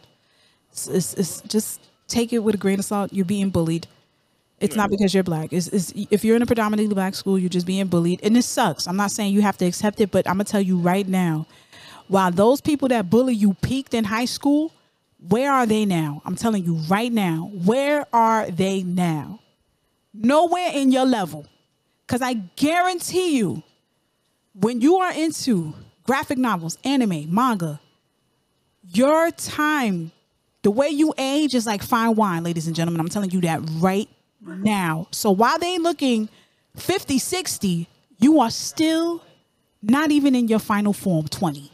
[0.72, 3.14] It's, it's, it's just take it with a grain of salt.
[3.14, 3.88] You're being bullied.
[4.60, 5.54] It's not because you're black.
[5.54, 8.42] It's, it's, if you're in a predominantly black school, you're just being bullied, and it
[8.44, 8.88] sucks.
[8.88, 11.46] I'm not saying you have to accept it, but I'm gonna tell you right now,
[12.08, 14.72] while those people that bully you peaked in high school,
[15.20, 16.22] where are they now?
[16.26, 19.40] I'm telling you right now, where are they now?
[20.14, 21.46] Nowhere in your level.
[22.06, 23.64] Because I guarantee you,
[24.54, 27.80] when you are into graphic novels, anime, manga,
[28.84, 30.12] your time,
[30.62, 33.02] the way you age is like fine wine, ladies and gentlemen.
[33.02, 34.10] I'm telling you that right
[34.42, 35.08] now.
[35.12, 36.30] So while they looking
[36.78, 37.88] 50, 60,
[38.20, 39.24] you are still
[39.82, 41.72] not even in your final form 20.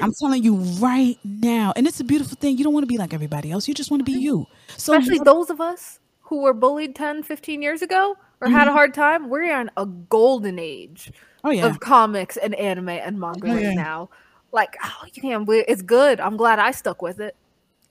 [0.00, 1.72] I'm telling you right now.
[1.76, 2.56] And it's a beautiful thing.
[2.58, 3.68] You don't want to be like everybody else.
[3.68, 4.46] You just want to be you.
[4.76, 8.56] So especially those of us who were bullied 10, 15 years ago or mm-hmm.
[8.56, 8.76] had a mm-hmm.
[8.76, 11.12] hard time, we're in a golden age
[11.44, 11.66] oh, yeah.
[11.66, 14.08] of comics and anime and manga oh, right now.
[14.52, 16.20] Like, oh, you can't believe it's good.
[16.20, 17.36] I'm glad I stuck with it.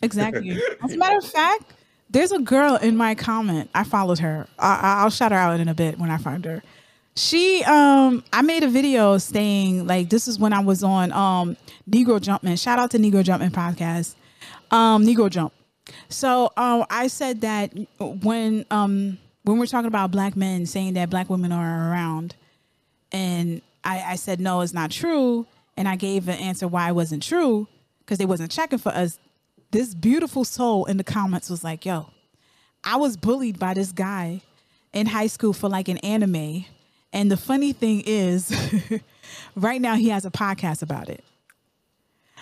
[0.02, 0.60] Exactly.
[0.84, 1.74] As a matter of fact,
[2.10, 3.70] there's a girl in my comment.
[3.74, 4.48] I followed her.
[4.60, 6.62] I- will shout her out in a bit when I find her.
[7.15, 11.58] She um I made a video saying like this is when I was on um
[11.89, 12.62] Negro Jumpman.
[12.62, 14.15] Shout out to Negro Jumpman podcast.
[14.71, 15.54] Um Negro Jump.
[16.10, 21.10] So um I said that when um when we're talking about black men saying that
[21.10, 22.36] black women are around
[23.12, 25.45] and I, I said no it's not true
[25.76, 27.67] and I gave an answer why it wasn't true
[28.00, 29.19] because they wasn't checking for us.
[29.71, 32.10] This beautiful soul in the comments was like, yo,
[32.84, 34.41] I was bullied by this guy
[34.93, 36.65] in high school for like an anime
[37.13, 38.52] and the funny thing is,
[39.56, 41.24] right now he has a podcast about it.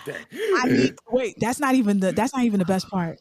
[0.07, 3.19] I need, wait, that's not even the that's not even the best part.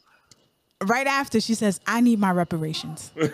[0.83, 3.29] Right after she says, "I need my reparations." when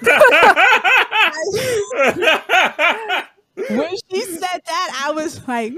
[4.09, 5.73] she said that, I was like,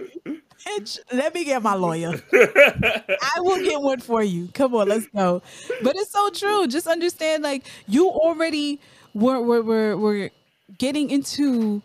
[0.66, 2.22] "Bitch, let me get my lawyer.
[2.32, 4.48] I will get one for you.
[4.54, 5.42] Come on, let's go."
[5.84, 6.68] But it's so true.
[6.68, 8.80] Just understand, like you already
[9.14, 10.30] were were were, were
[10.78, 11.82] getting into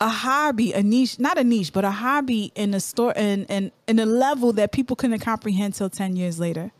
[0.00, 3.64] a hobby, a niche, not a niche, but a hobby in a store and in,
[3.64, 6.70] in, in a level that people couldn't comprehend till 10 years later.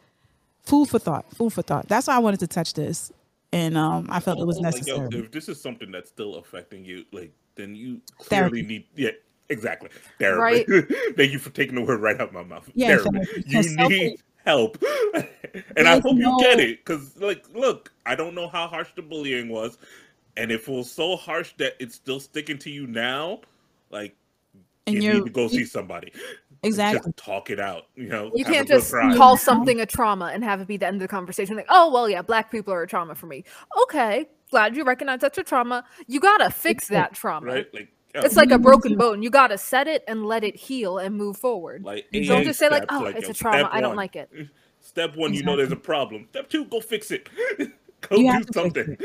[0.63, 1.89] Food for thought, food for thought.
[1.89, 3.11] That's why I wanted to touch this.
[3.53, 4.99] And um, I felt it was necessary.
[4.99, 8.63] Like, yo, if this is something that's still affecting you, like, then you clearly Therapy.
[8.63, 9.11] need, yeah,
[9.49, 9.89] exactly.
[10.19, 10.71] Therapy.
[10.71, 10.85] Right.
[11.17, 12.71] Thank you for taking the word right out of my mouth.
[12.75, 13.45] Yeah, Therapy.
[13.47, 14.77] You need help.
[15.77, 16.37] and I hope no...
[16.37, 16.85] you get it.
[16.85, 19.79] Because, like, look, I don't know how harsh the bullying was
[20.39, 23.41] and it was so harsh that it's still sticking to you now,
[23.91, 24.15] like
[24.87, 26.13] and you need to go see somebody.
[26.63, 27.01] Exactly.
[27.05, 27.87] Just talk it out.
[27.97, 30.97] You know, you can't just call something a trauma and have it be the end
[30.97, 31.57] of the conversation.
[31.57, 33.45] Like, oh well, yeah, black people are a trauma for me.
[33.83, 35.85] Okay, glad you recognize that's a trauma.
[36.07, 37.47] You gotta fix that trauma.
[37.47, 37.75] Right?
[37.75, 39.23] Like it's like a broken bone.
[39.23, 41.85] You gotta set it and let it heal and move forward.
[41.85, 43.69] Like don't just say like, "Oh, like, it's a trauma.
[43.73, 44.31] I don't like it."
[44.81, 45.37] Step one, exactly.
[45.39, 46.27] you know there's a problem.
[46.31, 47.29] Step two, go fix it.
[48.01, 48.97] go you do something.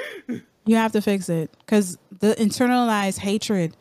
[0.65, 3.75] You have to fix it because the internalized hatred.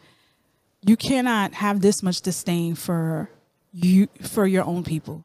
[0.85, 3.31] You cannot have this much disdain for
[3.73, 5.25] you for your own people.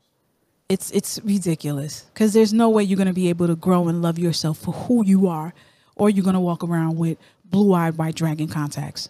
[0.70, 4.20] It's it's ridiculous because there's no way you're gonna be able to grow and love
[4.20, 5.54] yourself for who you are,
[5.96, 9.10] or you're gonna walk around with blue-eyed white dragon contacts.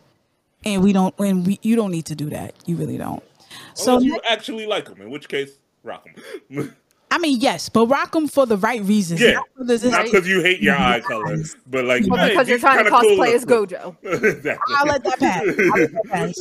[0.63, 1.13] And we don't.
[1.19, 2.55] And we you don't need to do that.
[2.65, 3.23] You really don't.
[3.49, 5.51] Unless so you actually like them, in which case,
[5.83, 6.07] rock
[6.49, 6.75] them.
[7.10, 9.22] I mean, yes, but rock them for the right reasons.
[9.22, 12.84] Yeah, not because you hate your eye color, but like well, hey, because you're trying
[12.84, 13.96] to cosplay cool as Gojo.
[14.04, 14.76] exactly.
[14.78, 15.46] I'll let that pass.
[15.46, 16.39] Let that pass.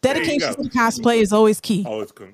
[0.00, 1.84] Dedication to cosplay is always key.
[1.86, 2.24] Always key.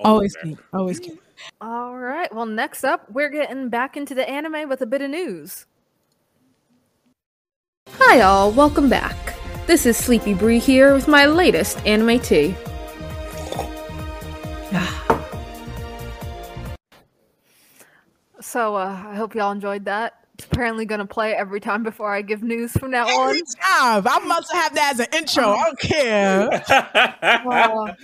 [0.00, 0.62] Always, always key.
[0.72, 1.18] Always key.
[1.60, 2.32] All right.
[2.34, 5.66] Well, next up, we're getting back into the anime with a bit of news.
[7.92, 8.50] Hi, all.
[8.52, 9.34] Welcome back.
[9.66, 12.54] This is Sleepy Bree here with my latest anime tea.
[18.48, 20.24] So uh, I hope y'all enjoyed that.
[20.34, 23.42] It's apparently gonna play every time before I give news from now every.
[23.60, 24.06] Time.
[24.06, 25.50] I'm about to have that as an intro.
[25.50, 26.64] I don't care.
[27.50, 27.94] Uh,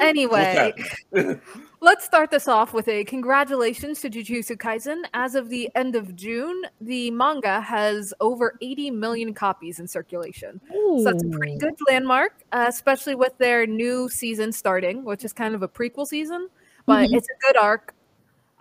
[0.00, 0.72] anyway,
[1.80, 5.02] Let's start this off with a congratulations to Jujutsu Kaisen.
[5.14, 10.60] As of the end of June, the manga has over 80 million copies in circulation.
[10.70, 15.32] So that's a pretty good landmark, uh, especially with their new season starting, which is
[15.32, 16.48] kind of a prequel season,
[16.86, 17.16] but Mhm.
[17.16, 17.94] it's a good arc.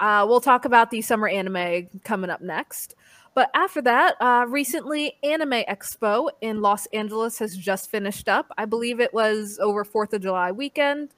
[0.01, 2.95] Uh, we'll talk about the summer anime coming up next.
[3.33, 8.51] But after that, uh, recently, Anime Expo in Los Angeles has just finished up.
[8.57, 11.13] I believe it was over 4th of July weekend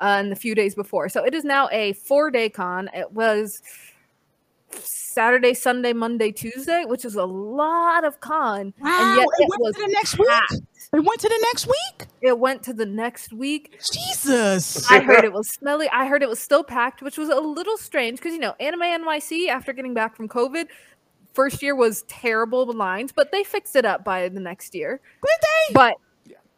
[0.00, 1.08] uh, and a few days before.
[1.08, 2.90] So it is now a four day con.
[2.92, 3.62] It was
[4.70, 8.74] Saturday, Sunday, Monday, Tuesday, which is a lot of con.
[8.80, 10.60] Wow, and yet it it was the next week.
[10.94, 11.04] Packed.
[11.04, 12.08] It went to the next week.
[12.22, 13.78] It went to the next week.
[13.92, 14.90] Jesus.
[14.90, 15.88] I heard it was smelly.
[15.90, 18.82] I heard it was still packed, which was a little strange because you know, Anime
[18.82, 20.66] NYC after getting back from COVID,
[21.32, 25.00] first year was terrible with lines, but they fixed it up by the next year.
[25.22, 25.74] Did they?
[25.74, 25.94] But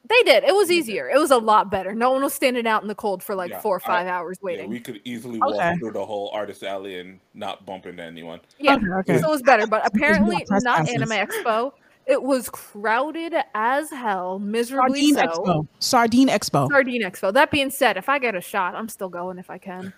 [0.08, 0.44] they did.
[0.44, 1.10] It was easier.
[1.10, 1.92] It was a lot better.
[1.92, 4.06] No one was standing out in the cold for like Yeah, four or I- five
[4.06, 4.70] hours Yeah, waiting.
[4.70, 5.56] we could easily Okay.
[5.56, 8.38] walk through the whole artist alley and not bump into anyone.
[8.60, 9.18] Yeah, Okay, okay.
[9.20, 9.66] so it was better.
[9.66, 10.88] But apparently, not.
[10.88, 11.72] Anime Expo.
[12.06, 15.42] It was crowded as hell, miserably Sardine so.
[15.42, 15.68] Expo.
[15.80, 16.68] Sardine Expo.
[16.68, 17.32] Sardine Expo.
[17.32, 19.92] That being said, if I get a shot, I'm still going if I can.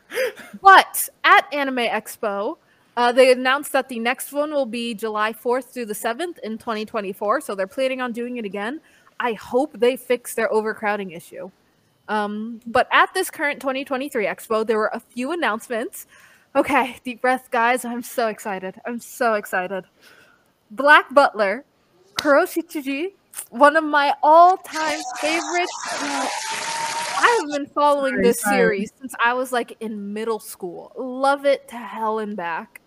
[0.63, 2.57] but at Anime Expo,
[2.97, 6.57] uh, they announced that the next one will be July 4th through the 7th in
[6.57, 7.43] 2024.
[7.43, 8.81] So they're planning on doing it again.
[9.21, 11.51] I hope they fix their overcrowding issue.
[12.09, 16.07] Um, but at this current 2023 Expo, there were a few announcements.
[16.57, 17.85] Okay, deep breath, guys.
[17.85, 18.81] I'm so excited.
[18.87, 19.85] I'm so excited.
[20.71, 21.65] Black Butler,
[22.19, 23.13] Kuroshitsuji,
[23.51, 25.73] one of my all-time favorites.
[27.21, 28.57] I have been following Sorry, this sorry.
[28.57, 30.93] series since I was like in middle school.
[30.97, 32.81] Love it to hell and back.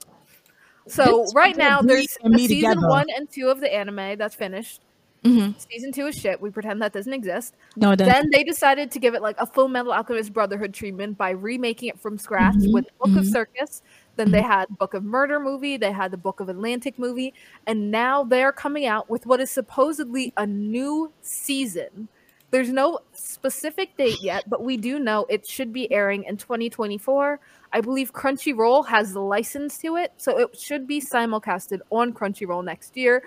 [0.87, 2.87] So This right now there's season together.
[2.87, 4.81] one and two of the anime that's finished.
[5.23, 5.53] Mhm.
[5.71, 6.41] Season two is shit.
[6.41, 7.53] We pretend that doesn't exist.
[7.75, 8.11] No, it doesn't.
[8.11, 11.89] Then they decided to give it like a Full Metal Alchemist Brotherhood treatment by remaking
[11.89, 13.31] it from scratch Mhm, with Book of mhm.
[13.31, 13.83] Circus.
[14.15, 14.51] Then they mm-hmm.
[14.51, 15.77] had Book of Murder movie.
[15.77, 17.33] They had the Book of Atlantic movie,
[17.65, 22.07] and now they're coming out with what is supposedly a new season.
[22.51, 27.39] There's no specific date yet, but we do know it should be airing in 2024.
[27.71, 32.65] I believe Crunchyroll has the license to it, so it should be simulcasted on Crunchyroll
[32.65, 33.23] next year.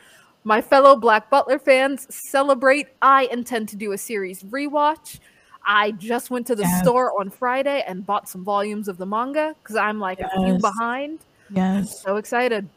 [0.46, 2.88] My fellow Black Butler fans, celebrate.
[3.00, 5.20] I intend to do a series rewatch.
[5.66, 6.82] I just went to the Yes.
[6.82, 10.54] store on Friday and bought some volumes of the manga because I'm like a few
[10.54, 10.60] Yes.
[10.62, 11.20] behind.
[11.50, 12.02] Yes.
[12.02, 12.68] So excited.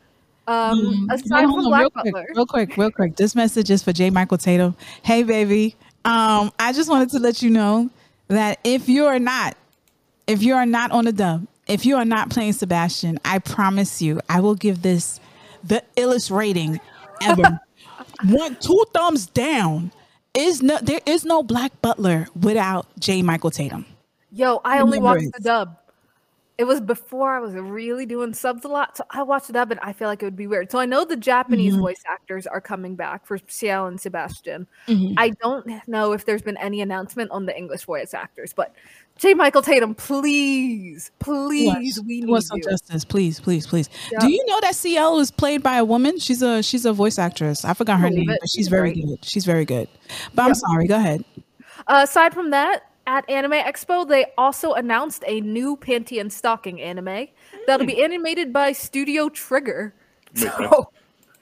[0.47, 1.13] Um, Mm.
[1.13, 3.15] aside Hold from on, Black real Butler, quick, real quick, real quick.
[3.17, 4.09] This message is for J.
[4.09, 4.75] Michael Tatum.
[5.03, 5.75] Hey, baby.
[6.05, 7.89] Um, I just wanted to let you know
[8.29, 9.57] that if you are not,
[10.25, 14.01] if you are not on the dub, if you are not playing Sebastian, I promise
[14.01, 15.19] you, I will give this
[15.65, 16.79] the illest rating
[17.21, 17.59] ever.
[18.29, 19.91] One, two thumbs down.
[20.37, 23.23] Is no, there is no Black Butler without J.
[23.23, 23.87] Michael Tatum.
[24.31, 25.75] yo, I only watched the dub.
[26.57, 29.69] It was before I was really doing subs a lot, so I watched it dub,
[29.69, 30.71] and I feel like it would be weird.
[30.71, 31.79] So I know the Japanese Mhm.
[31.81, 34.65] voice actors are coming back for Ciel and Sebastian.
[34.87, 35.13] Mhm.
[35.17, 38.73] I don't know if there's been any announcement on the English voice actors, but
[39.17, 39.35] J.
[39.35, 43.87] Michael Tatum, please, please, we need some justice, please, please, please.
[44.11, 44.19] Yeah.
[44.19, 46.17] Do you know that Ciel was played by a woman?
[46.17, 47.65] She's a she's a voice actress.
[47.65, 48.39] I forgot her Believe name, it.
[48.41, 49.05] but she's She's very great.
[49.05, 49.25] good.
[49.25, 49.87] She's very good.
[50.33, 50.87] But I'm sorry.
[50.87, 51.23] Go ahead.
[51.87, 56.79] Uh, aside from that, at Anime Expo, they also announced a new Panty and Stocking
[56.81, 57.27] anime
[57.65, 57.87] that'll Hmm.
[57.87, 59.95] be animated by Studio Trigger.
[60.35, 60.55] Makes.
[60.57, 60.91] So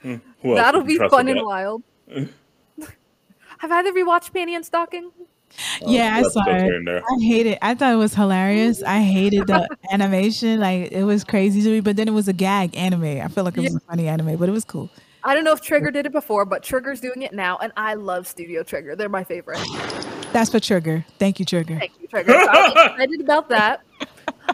[0.03, 1.43] Who else that'll be fun with and that?
[1.45, 1.83] wild.
[3.59, 5.11] Have either of you watched Panty and Stocking?
[5.87, 6.63] yeah, I saw it.
[6.63, 7.01] here and there.
[7.01, 7.57] I hate it.
[7.61, 8.83] I thought it was hilarious.
[8.83, 10.59] I hated the animation.
[10.59, 11.79] Like it was crazy to me.
[11.79, 13.21] But then it was a gag anime.
[13.21, 14.89] I feel like it was a funny anime, but it was cool.
[15.23, 17.95] I don't know if Trigger did it before, but Trigger's doing it now, and I
[17.95, 18.95] love Studio Trigger.
[18.95, 19.59] They're my favorite.
[20.35, 21.05] That's for Trigger.
[21.17, 21.79] Thank you, Trigger.
[21.79, 22.33] Thank you, Trigger.
[22.33, 23.83] So I'm excited about that.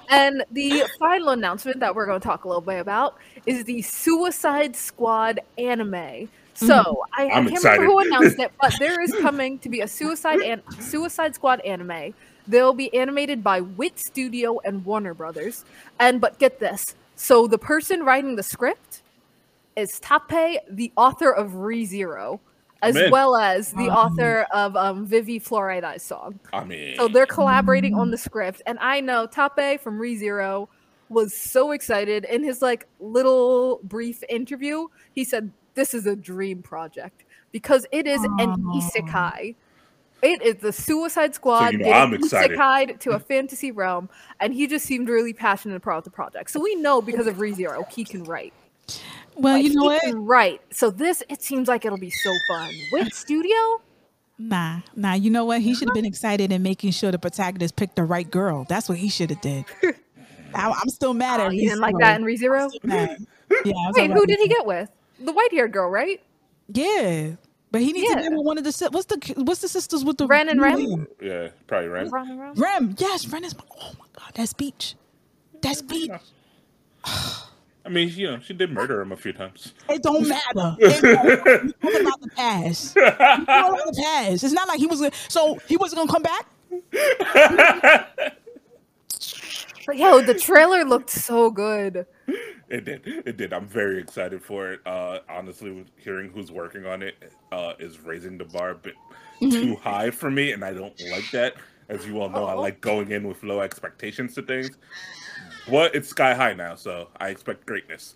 [0.10, 3.16] And the final announcement that we're going to talk a little bit about
[3.48, 5.92] is the Suicide Squad anime.
[5.92, 6.68] Mm-hmm.
[6.68, 9.82] So I, I I'm can't remember who announced it, but there is coming to be
[9.82, 12.14] a Suicide and Suicide Squad anime.
[12.48, 15.66] They'll be animated by Wit Studio and Warner Brothers.
[16.00, 19.02] And but get this, so the person writing the script
[19.76, 22.40] is Tappei, the author of ReZero,
[22.82, 23.12] as in.
[23.12, 26.40] well as the Um, author of um, Vivy Fluorite song.
[26.54, 30.68] I mean, So they're collaborating on the script, and I know Tappei from ReZero
[31.10, 34.88] was so excited in his like little brief interview.
[35.14, 38.80] He said, "This is a dream project because it is an Aw.
[38.80, 39.56] isekai.
[40.24, 42.58] It is the Suicide Squad you know I'm excited.
[42.58, 44.08] isekai'd to a fantasy realm,
[44.40, 46.52] and he just seemed really passionate about the project.
[46.52, 48.54] So we know because of ReZero, he can write.
[49.36, 50.28] Well, Like, you know he what?
[50.28, 50.62] Right.
[50.72, 53.82] So this, it seems like it'll be so fun with Studio.
[54.38, 55.14] Nah, nah.
[55.14, 55.62] You know what?
[55.62, 58.66] He should have been excited in making sure the protagonist picked the right girl.
[58.68, 59.66] That's what he should have did.
[60.54, 62.70] I, am still mad Oh, at you didn't like that in ReZero?
[63.66, 63.76] Yeah.
[63.94, 64.90] Wait, who did he get with?
[65.20, 66.22] The white haired girl, right?
[66.70, 67.32] Yeah,
[67.70, 68.16] but he needs Yeah.
[68.16, 70.62] to get with one of the what's the what's the sisters with the Ren and
[70.62, 71.06] Rem?
[71.22, 72.10] Yeah, probably right.
[72.10, 72.58] Run around.
[72.58, 73.56] Rem, yes, Ren is.
[73.56, 74.96] My, oh my god, that's beach.
[75.62, 76.12] That's beach.
[77.86, 79.74] I mean, you know, she did murder him a few times.
[79.90, 80.76] It don't matter.
[80.80, 82.94] It don't, it's all about the past.
[82.96, 83.20] It's
[83.50, 84.44] all about the past.
[84.44, 85.00] It's not like he was.
[85.00, 86.46] gonna- So he wasn't gonna come back.
[89.88, 92.06] But yo, the trailer looked so good.
[92.70, 93.02] It did.
[93.06, 93.52] It did.
[93.52, 94.80] I'm very excited for it.
[94.86, 97.16] Uh, honestly, hearing who's working on it
[97.52, 98.94] uh, is raising the bar a bit
[99.40, 101.56] too high for me, and I don't like that.
[101.90, 104.70] As you all know, I like going in with low expectations to things.
[105.70, 108.16] But it's sky high now, so I expect greatness.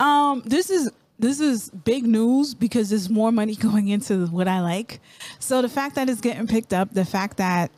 [0.00, 4.60] Um, this is this is big news because there's more money going into what I
[4.60, 5.00] like.
[5.40, 7.70] So the fact that it's getting picked up, the fact that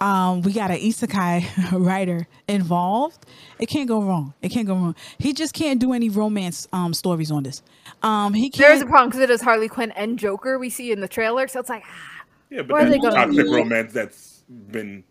[0.00, 3.26] um, we got an isekai writer involved,
[3.58, 4.34] it can't go wrong.
[4.42, 4.96] It can't go wrong.
[5.18, 7.62] He just can't do any romance um, stories on this.
[8.02, 11.00] Um, he There's a problem because it is Harley Quinn and Joker we see in
[11.00, 13.54] the trailer, so it's like, ah, Yeah, but Where are that's they toxic do?
[13.54, 15.04] romance that's been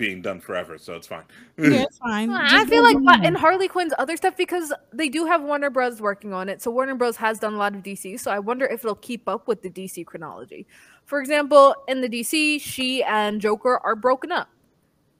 [0.00, 1.24] being done forever, so it's fine.
[1.58, 2.30] yeah, it's fine.
[2.30, 5.70] I Just feel like but in Harley Quinn's other stuff because they do have Warner
[5.70, 6.00] Bros.
[6.00, 6.62] working on it.
[6.62, 7.16] So Warner Bros.
[7.16, 8.18] has done a lot of DC.
[8.18, 10.66] So I wonder if it'll keep up with the DC chronology.
[11.04, 14.48] For example, in the DC, she and Joker are broken up.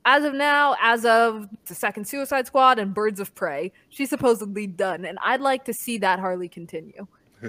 [0.07, 4.67] As of now, as of the second Suicide Squad and Birds of Prey, she's supposedly
[4.67, 7.07] done, and I'd like to see that Harley continue.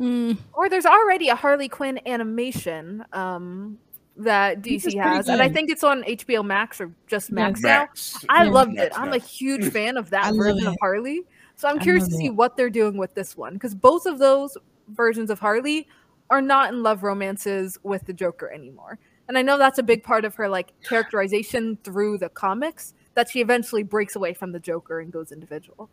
[0.00, 3.78] Mm, Or there's already a Harley Quinn animation um,
[4.18, 7.64] that DC has, and I think it's on HBO Max or just Max Yes.
[7.64, 7.78] now.
[7.80, 8.24] Max.
[8.28, 8.50] I Yeah.
[8.50, 9.00] loved Max, it.
[9.00, 10.76] I'm a huge fan of that I love version of.
[10.80, 11.22] Harley.
[11.56, 12.34] So I'm curious to see it.
[12.34, 14.56] what they're doing with this one because both of those
[14.88, 15.88] versions of Harley
[16.30, 18.98] are not in love romances with the Joker anymore.
[19.28, 23.30] And I know that's a big part of her like characterization through the comics that
[23.30, 25.88] she eventually breaks away from the Joker and goes individual.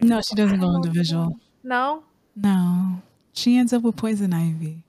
[0.00, 1.38] no, she doesn't go don't individual.
[1.62, 2.04] No?
[2.36, 3.02] No,
[3.32, 4.82] she ends up with poison ivy.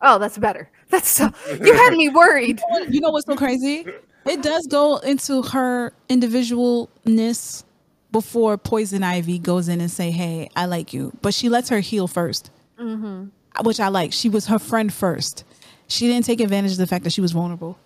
[0.00, 0.70] Oh, that's better.
[0.90, 2.60] That's so you had me worried.
[2.88, 3.86] You know what's so crazy?
[4.24, 7.64] It does go into her individualness
[8.12, 11.80] before Poison Ivy goes in and say, "Hey, I like you," but she lets her
[11.80, 13.64] heal 1st mm-hmm.
[13.64, 14.12] which I like.
[14.12, 15.44] She was her friend first.
[15.88, 17.78] She didn't take advantage of the fact that she was vulnerable.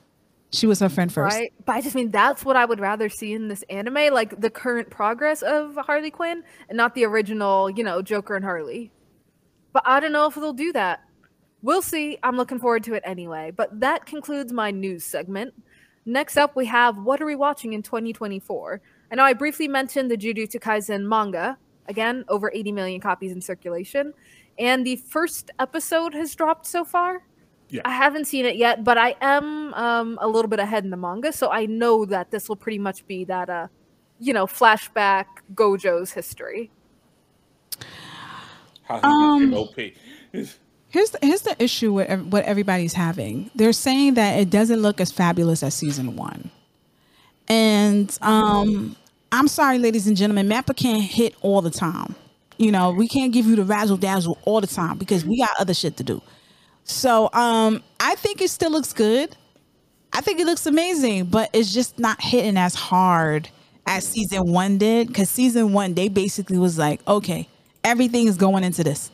[0.52, 1.36] She was her friend first.
[1.36, 1.52] Right?
[1.64, 4.50] But I just mean that's what I would rather see in this anime, like the
[4.50, 8.90] current progress of Harley Quinn and not the original, you know, Joker and Harley.
[9.72, 11.04] But I don't know if they'll do that.
[11.62, 12.18] We'll see.
[12.22, 13.52] I'm looking forward to it anyway.
[13.54, 15.52] But that concludes my news segment.
[16.06, 18.80] Next up, we have What Are We Watching in 2024?
[19.12, 21.58] I know I briefly mentioned the Jujutsu Kaisen manga.
[21.88, 24.14] Again, over 80 million copies in circulation.
[24.58, 27.22] And the first episode has dropped so far.
[27.68, 27.82] Yeah.
[27.84, 30.96] I haven't seen it yet, but I am um, a little bit ahead in the
[30.96, 33.68] manga, so I know that this will pretty much be that, uh,
[34.18, 36.70] you know, flashback Gojo's history.
[38.82, 39.94] How he Um, became
[40.34, 40.48] OP.
[40.90, 43.50] Here's the, here's the issue with what everybody's having.
[43.54, 46.50] They're saying that it doesn't look as fabulous as season one,
[47.48, 48.96] and um,
[49.32, 52.16] I'm sorry, ladies and gentlemen, Mappa can't hit all the time.
[52.58, 55.50] You know, we can't give you the razzle dazzle all the time because we got
[55.58, 56.20] other shit to do.
[56.84, 59.36] So um, I think it still looks good.
[60.12, 63.48] I think it looks amazing, but it's just not hitting as hard
[63.86, 65.06] as season one did.
[65.06, 67.48] Because season one, they basically was like, okay,
[67.84, 69.10] everything is going into this.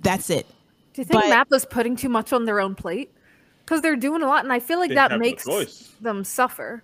[0.00, 0.46] That's it.
[0.94, 3.10] Do you think But- Mappa's putting too much on their own plate?
[3.64, 5.44] Because they're doing a lot, and I feel like that have no makes
[6.00, 6.82] them suffer.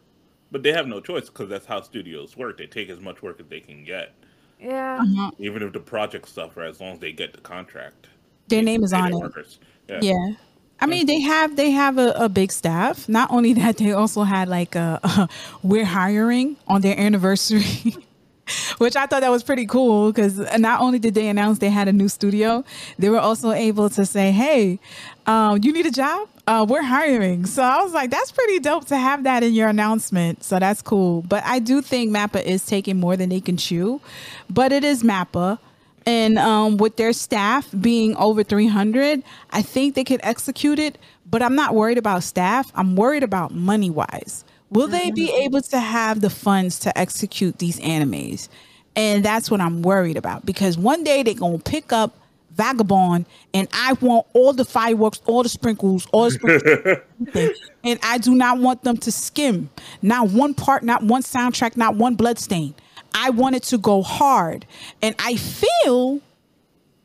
[0.50, 2.58] But they have no choice because that's how studios work.
[2.58, 4.12] They take as much work as they can get,
[4.60, 4.98] Yeah.
[5.00, 5.30] Uh-huh.
[5.38, 8.08] even if the projects suffer, as long as they get the contract.
[8.48, 9.16] Their name is on it.
[9.16, 9.58] workers.
[9.88, 10.00] Yeah.
[10.02, 10.32] Yeah.
[10.80, 13.06] I mean, they have they have a, a big staff.
[13.08, 15.28] Not only that, they also had like a, a
[15.62, 17.94] we're hiring on their anniversary,
[18.78, 21.88] which I thought that was pretty cool because not only did they announce they had
[21.88, 22.64] a new studio,
[22.98, 24.78] they were also able to say, "Hey,
[25.26, 26.28] um, you need a job?
[26.46, 29.68] Uh, we're hiring." So I was like, "That's pretty dope to have that in your
[29.68, 31.22] announcement." So that's cool.
[31.22, 34.00] But I do think Mappa is taking more than they can chew,
[34.48, 35.58] but it is Mappa
[36.06, 40.98] and um, with their staff being over 300 i think they could execute it
[41.30, 45.42] but i'm not worried about staff i'm worried about money wise will they be mm-hmm.
[45.42, 48.48] able to have the funds to execute these animes
[48.96, 52.16] and that's what i'm worried about because one day they're gonna pick up
[52.52, 58.18] vagabond and i want all the fireworks all the sprinkles all the sprinkles and i
[58.18, 59.70] do not want them to skim
[60.02, 62.74] not one part not one soundtrack not one bloodstain
[63.14, 64.66] I wanted to go hard.
[65.02, 66.20] And I feel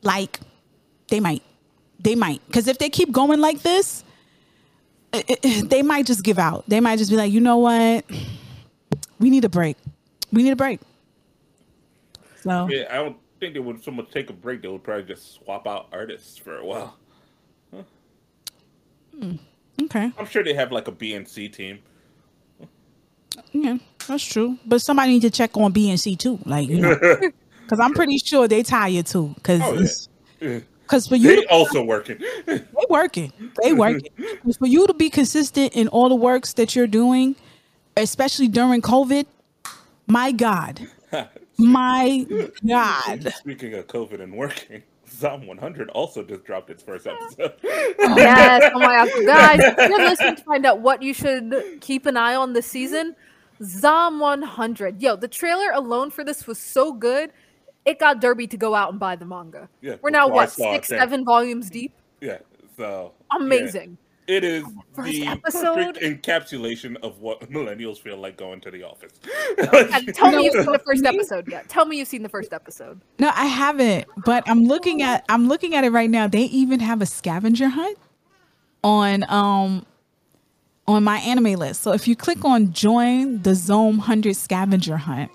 [0.02, 0.40] like
[1.08, 1.42] they might.
[2.00, 2.44] They might.
[2.46, 4.04] Because if they keep going like this,
[5.12, 6.64] it, it, they might just give out.
[6.68, 8.04] They might just be like, you know what?
[9.18, 9.76] We need a break.
[10.32, 10.80] We need a break.
[12.40, 14.62] So Yeah, I don't think they would so much take a break.
[14.62, 16.96] They would probably just swap out artists for a while.
[19.18, 19.36] Hmm.
[19.82, 21.78] okay, I'm sure they have like a BNC team.
[23.52, 24.58] yeah, that's true.
[24.66, 26.94] But somebody need to check on BNC too, like you know,
[27.62, 29.32] because I'm pretty sure they tired too.
[29.36, 30.08] Because
[30.42, 30.58] Oh, yeah.
[30.86, 32.18] Because for you They to also working.
[32.46, 33.32] they working.
[33.62, 34.08] They working.
[34.58, 37.34] for you to be consistent in all the works that you're doing,
[37.96, 39.26] especially during COVID,
[40.06, 40.86] my God.
[41.58, 42.26] My
[42.66, 43.32] God.
[43.38, 47.54] Speaking of COVID and working, Zom 100 also just dropped its first episode.
[47.64, 49.60] Yes, oh my god, guys!
[49.62, 53.16] If you're listening to find out what you should keep an eye on this season,
[53.62, 55.00] Zom 100.
[55.00, 57.32] Yo, the trailer alone for this was so good,
[57.86, 59.68] it got Derby to go out and buy the manga.
[59.80, 60.98] Yeah, We're now what saw it six, there.
[60.98, 61.92] seven volumes deep.
[62.20, 62.38] yeah,
[62.76, 63.38] so yeah.
[63.38, 63.96] Amazing.
[64.26, 65.74] It is First the episode?
[65.94, 69.12] perfect encapsulation of what millennials feel like going to the office.
[69.92, 71.68] And tell No, me you've seen the first me- episode yet.
[71.68, 73.00] Tell me you've seen the first episode.
[73.20, 74.06] No, I haven't.
[74.24, 76.26] But I'm looking at I'm looking at it right now.
[76.26, 77.98] They even have a scavenger hunt
[78.82, 79.86] on um
[80.88, 81.76] on MyAnimeList.
[81.76, 85.30] So if you click on join the Zom 100 scavenger hunt,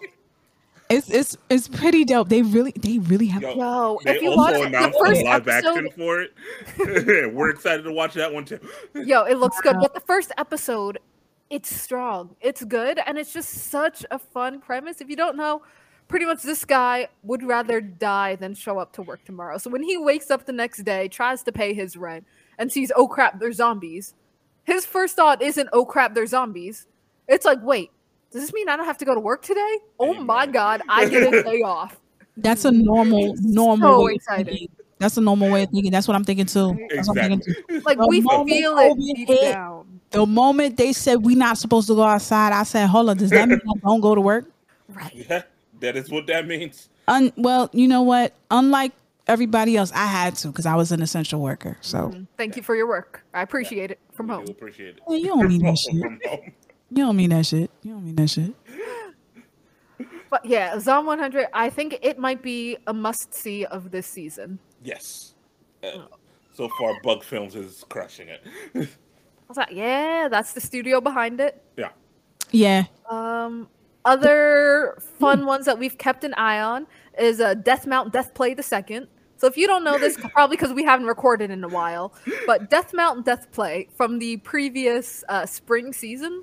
[0.92, 2.30] it's it's it's pretty dope.
[2.30, 5.22] They really they really have Yo, Yo, they if you watch also the announced first
[5.22, 6.34] a live action for it.
[7.34, 8.60] We're excited to watch that one too.
[8.96, 9.78] yo, it looks good.
[9.80, 11.00] But the first episode,
[11.50, 12.36] it's strong.
[12.42, 15.02] It's good, and it's just such a fun premise.
[15.02, 15.62] If you don't know,
[16.08, 19.58] pretty much this guy would rather die than show up to work tomorrow.
[19.58, 22.26] So when he wakes up the next day, tries to pay his rent,
[22.58, 24.14] and sees, oh crap, they're zombies.
[24.64, 26.86] His first thought isn't, oh crap, they're zombies.
[27.28, 27.92] It's like, wait,
[28.32, 29.78] does this mean I don't have to go to work today?
[30.00, 31.98] Oh my god, I get a day off.
[32.38, 34.68] that's a normal normal so way of exciting.
[35.00, 35.92] That's a normal way of thinking.
[35.92, 36.78] That's what I'm thinking too.
[36.94, 37.80] That's what I'm thinking Exactly.
[37.80, 37.86] too.
[37.86, 40.00] Like The we feel it deep hit, down.
[40.12, 43.32] The moment they said we're not supposed to go outside, I said, "Hold on, does
[43.32, 44.46] that mean I don't go to work?"
[44.90, 45.12] Right.
[45.30, 45.42] Yeah,
[45.80, 46.90] that is what that means.
[47.08, 48.34] Un- well, you know what?
[48.52, 48.92] Unlike
[49.28, 51.78] everybody else, I had to because I was an essential worker.
[51.82, 52.24] So mm-hmm.
[52.38, 53.24] Thank you for your work.
[53.34, 54.46] I appreciate it from home.
[54.46, 55.02] do appreciate it.
[55.10, 56.54] Yeah, you don't mean that shit.
[56.92, 56.98] From home.
[56.98, 57.72] You don't mean that shit.
[57.84, 58.54] You don't mean that shit.
[60.30, 64.60] But yeah, Zom 100, I think it might be a must see of this season.
[64.82, 65.34] Yes.
[65.84, 66.04] Uh,
[66.54, 68.42] so far, Bug Films is crushing it.
[68.74, 68.88] I
[69.50, 71.62] was like, yeah, that's the studio behind it.
[71.78, 71.90] yeah.
[72.52, 72.86] Yeah.
[73.10, 73.70] Um,
[74.04, 76.88] other fun ones that we've kept an eye on
[77.18, 79.08] is uh, Death Mount Death Play the Second.
[79.38, 82.14] So if you don't know this, probably because we haven't recorded in a while,
[82.46, 86.42] but Death Mountain Death Play from the previous uh, spring season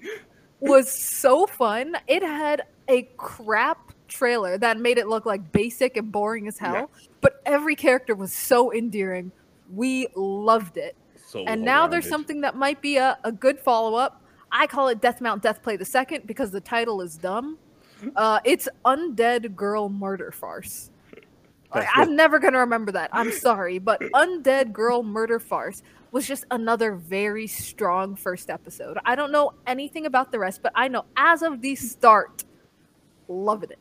[0.61, 1.96] was so fun.
[2.06, 6.90] It had a crap trailer that made it look like basic and boring as hell,
[7.20, 9.30] but every character was so endearing.
[9.74, 10.96] We loved it.
[11.26, 12.09] So and now there's well-rounded.
[12.09, 14.22] something that might be a, a good follow up.
[14.50, 17.59] I call it Death Mount Death Play the Second because the title is dumb.
[18.16, 20.90] Uh, it's Undead Girl Murder Farce.
[21.72, 23.10] I, That's I'm what- never gonna remember that.
[23.12, 28.96] I'm sorry, but Undead Girl Murder Farce was just another very strong first episode.
[29.04, 32.44] I don't know anything about the rest, but I know as of the start,
[33.28, 33.78] loving it.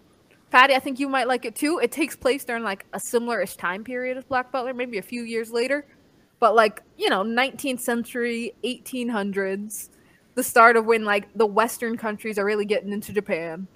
[0.49, 1.79] Patty, I think you might like it too.
[1.79, 5.23] It takes place during like a similar-ish time period as Black Butler, maybe a few
[5.23, 5.85] years later,
[6.39, 9.89] but like you know, 19th century, 1800s,
[10.35, 13.67] the start of when like the Western countries are really getting into Japan.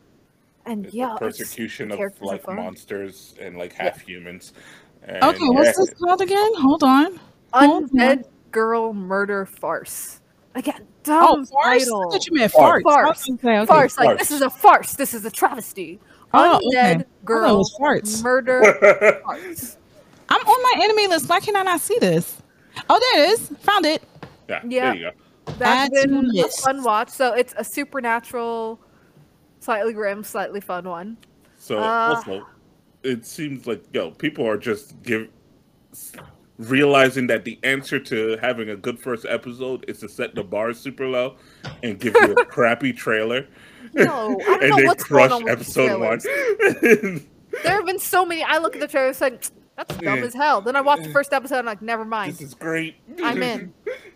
[0.66, 2.56] And yeah, the persecution of like fun.
[2.58, 4.54] monsters and like half humans.
[5.04, 6.52] And Okay, what's this called again?
[6.58, 7.20] Hold on.
[7.54, 7.90] Hold on.
[7.90, 10.20] Undead Girl Murder Farce.
[10.54, 11.66] Again, Oh, dumb farce.
[11.66, 12.12] I title.
[12.12, 12.84] thought you meant Farce.
[12.84, 12.92] farts.
[12.94, 13.26] I was Farce.
[13.26, 13.66] gonna say, okay.
[13.66, 14.20] Farce, like Farce.
[14.20, 14.94] this is a farce.
[14.94, 16.00] This is a travesty.
[16.34, 16.80] Oh, okay.
[16.80, 18.24] I Undead thought it Girl was farts.
[18.24, 19.78] Murder Farce.
[20.30, 21.28] I'm on my enemy list.
[21.28, 22.42] Why can I not see this?
[22.90, 23.48] Oh, there it is.
[23.62, 24.04] Found it.
[24.48, 24.86] yeah, Yeah.
[24.94, 25.12] there you go.
[25.58, 27.10] That's Add to been a fun watch.
[27.10, 28.80] So it's a supernatural,
[29.62, 31.18] slightly grim, slightly fun one.
[31.58, 32.46] So Uh, also,
[33.04, 35.30] it seems like yo, people are just give
[36.58, 40.74] realizing that the answer to having a good first episode is to set the bar
[40.74, 41.36] super low
[41.82, 43.48] and give you a crappy trailer.
[43.94, 47.26] No, I don't and know then what's going crush on with these episode one.
[47.64, 48.44] There have been so many.
[48.44, 49.44] I look at the trailer, it's like
[49.76, 50.26] that's dumb Yeah.
[50.26, 50.62] as hell.
[50.62, 52.32] Then I watch the first episode, and I'm like, never mind.
[52.34, 52.96] this is great.
[53.22, 53.74] I'm in.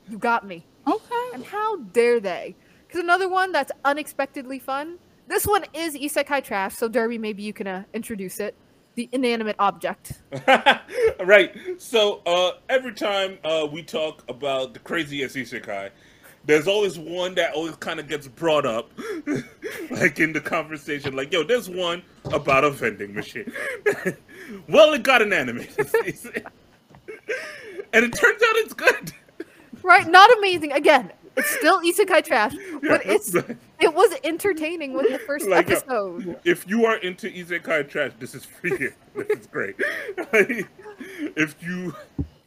[0.10, 0.66] You got me.
[0.88, 1.30] Okay.
[1.34, 2.56] And how dare they?
[2.88, 5.00] Because another one that's unexpectedly fun.
[5.28, 8.56] This one is isekai trash, so Derby, maybe you can uh, introduce it.
[8.96, 10.22] The inanimate object.
[11.20, 11.54] right.
[11.78, 15.90] So uh, every time uh, we talk about the craziest isekai,
[16.46, 18.92] there's always one that always kind of gets brought up,
[19.92, 21.16] like in the conversation.
[21.16, 23.52] Like, yo, there's one about a vending machine.
[24.70, 25.34] well, it got an
[26.04, 26.44] season.
[27.94, 29.12] and it turns out it's good.
[29.82, 30.08] Right?
[30.08, 30.72] Not amazing.
[30.72, 35.76] Again, it's still isekai trash, but it's it was entertaining with the first Like, uh,
[35.76, 36.40] episode.
[36.44, 38.94] If you are into isekai trash, this is for you.
[39.16, 39.76] This is great.
[41.38, 41.96] if you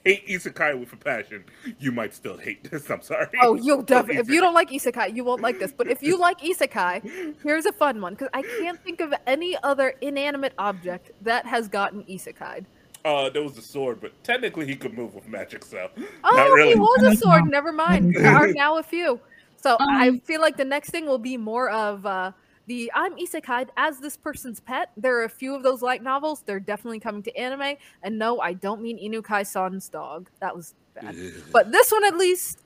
[0.05, 1.45] hate isekai with a passion,
[1.78, 2.91] you might still hate this.
[2.91, 3.26] I'm sorry.
[3.41, 4.20] Oh, you'll definitely.
[4.20, 5.72] If you don't like isekai, you won't like this.
[5.72, 9.57] But if you like isekai, here's a fun one because I can't think of any
[9.62, 12.66] other inanimate object that has gotten isekai.
[13.05, 15.88] Uh, there was a sword, but technically he could move with magic, so
[16.24, 16.74] Oh, not really.
[16.74, 17.44] he was a sword.
[17.51, 18.14] Never mind.
[18.14, 19.20] There are now a few.
[19.57, 22.32] So I Um, feel like the next thing will be more of uh,
[22.66, 24.90] the I'm isekai as this person's pet.
[24.96, 26.42] There are a few of those light novels.
[26.44, 27.76] They're definitely coming to anime.
[28.03, 30.28] And no, I don't mean Inukai San's dog.
[30.40, 31.16] That was bad.
[31.53, 32.62] But this one, at least,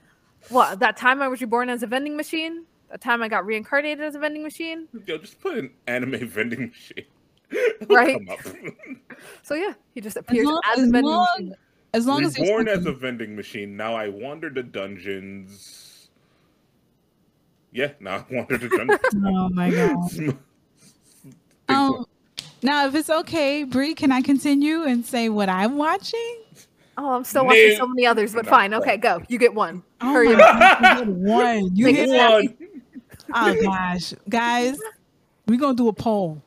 [0.49, 2.65] what that time I was reborn as a vending machine.
[2.91, 4.87] That time I got reincarnated as a vending machine.
[5.07, 7.05] Yo, just put an anime vending machine.
[7.81, 8.15] It'll Right.
[8.19, 8.41] come up.
[9.45, 11.55] So yeah, he just As appears long as, as, a vending long, machine.
[11.95, 13.77] as, long as there's Reborn as a vending machine.
[13.77, 16.09] Now I wander the dungeons.
[17.73, 18.99] Yeah, now I wander the dungeons.
[19.25, 20.37] Oh my god.
[21.69, 22.05] Um,
[22.63, 26.43] now, if it's okay, Bree, can I continue and say what I'm watching?
[26.99, 27.77] Oh, I'm still watching No.
[27.77, 28.51] so many others, but No.
[28.51, 28.75] fine.
[28.75, 29.23] Okay, go.
[29.29, 29.83] You get one.
[30.01, 30.81] Oh Hurry up.
[30.99, 31.77] You did one.
[31.77, 32.31] You Make hit it that?
[32.33, 32.57] One.
[33.35, 34.77] Oh gosh, guys,
[35.47, 36.43] we're gonna do a poll.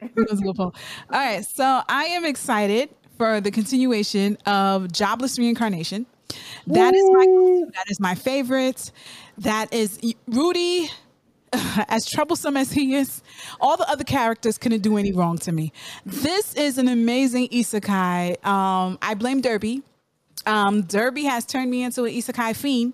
[0.00, 0.74] We're gonna do a poll.
[1.10, 6.06] All right, so I am excited for the continuation of Jobless Reincarnation.
[6.66, 7.26] That is my
[7.74, 8.92] that is my favorite.
[9.38, 10.90] That is Rudy.
[11.88, 13.22] As troublesome as he is,
[13.58, 15.72] all the other characters couldn't do any wrong to me.
[16.04, 18.44] This is an amazing isekai.
[18.44, 19.82] Um, I blame Derby.
[20.44, 22.92] Um, Derby has turned me into an isekai fiend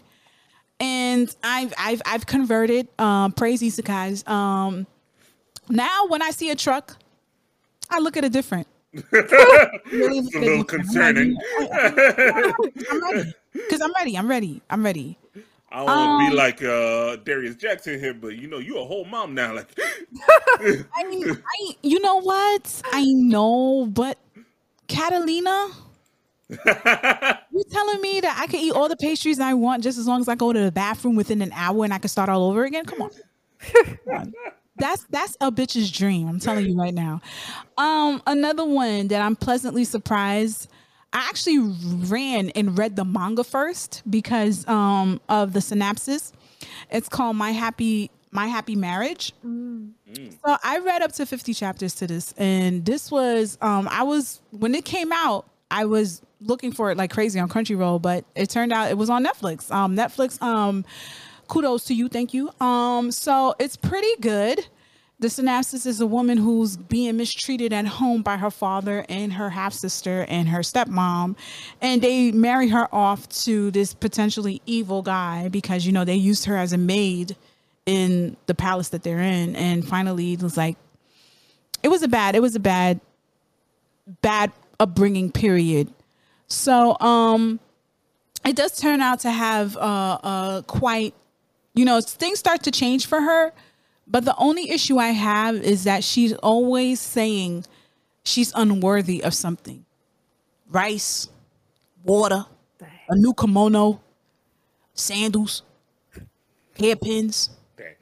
[0.79, 2.89] and I've I've I've converted.
[2.99, 4.29] Um, praise isekais.
[4.29, 4.87] Um,
[5.69, 6.97] now when I see a truck,
[7.91, 8.67] I look at it different.
[9.91, 11.43] It's a little concerning.
[12.91, 13.35] I'm ready
[13.67, 14.17] because I'm ready.
[14.17, 14.63] I'm ready.
[14.71, 15.19] I'm ready.
[15.71, 18.79] I don't want to Um, be like uh, Darius Jackson here, but you know, you
[18.79, 19.55] a whole mom now.
[19.55, 19.69] Like,
[20.95, 22.83] I mean, I you know what?
[22.93, 24.19] I know, but
[24.89, 25.69] Catalina,
[27.51, 30.21] you telling me that I can eat all the pastries I want just as long
[30.21, 32.65] as I go to the bathroom within an hour and I can start all over
[32.65, 32.85] again?
[32.87, 33.11] Come on.
[34.07, 34.35] Come on.
[34.77, 36.29] That's that's a bitch's dream.
[36.29, 37.21] I'm telling you right now.
[37.79, 40.69] Um, another one that I'm pleasantly surprised.
[41.13, 46.33] I actually ran and read the manga first because um of the synopsis.
[46.91, 49.33] It's called My Happy My Happy Marriage.
[50.45, 54.41] So I read up to 50 chapters to this, and this was um I was
[54.51, 58.51] when it came out, I was looking for it like crazy on Crunchyroll, but it
[58.51, 59.71] turned out it was on Netflix.
[59.71, 60.85] Um Netflix, um
[61.49, 62.51] kudos to you, thank you.
[62.61, 64.67] Um, so it's pretty good.
[65.21, 69.49] The synopsis is a woman who's being mistreated at home by her father and her
[69.49, 71.37] half sister and her stepmom,
[71.81, 76.47] and they marry her off to this potentially evil guy because you know they used
[76.47, 77.37] her as a maid
[77.87, 80.77] in the palace that they're in, and finally it was like
[81.83, 83.01] it was a bad, it was a bad,
[84.21, 85.31] bad upbringing.
[85.31, 85.93] Period.
[86.49, 87.61] So um,
[88.45, 91.15] it does turn out to have uh, uh quite
[91.75, 93.53] you know things start to change for her
[94.07, 97.65] but the only issue i have is that she's always saying
[98.25, 99.85] she's unworthy of something.
[100.69, 101.29] Rice
[102.03, 102.47] water
[103.09, 104.01] a new kimono
[104.95, 105.63] sandals
[106.79, 107.95] hairpins dang.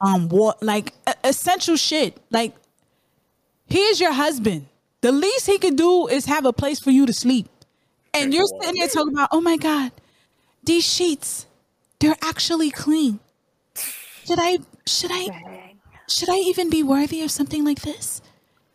[0.00, 0.92] um what like
[1.24, 2.16] essential shit.
[2.30, 2.54] Like
[3.68, 4.66] here's your husband.
[5.00, 7.48] The least he could do is have a place for you to sleep.
[8.12, 9.92] And you're sitting there talking about oh my god
[10.64, 11.46] these sheets
[12.00, 13.20] they're actually clean.
[14.26, 15.74] Should i should i
[16.08, 18.20] should i even be worthy of something like this?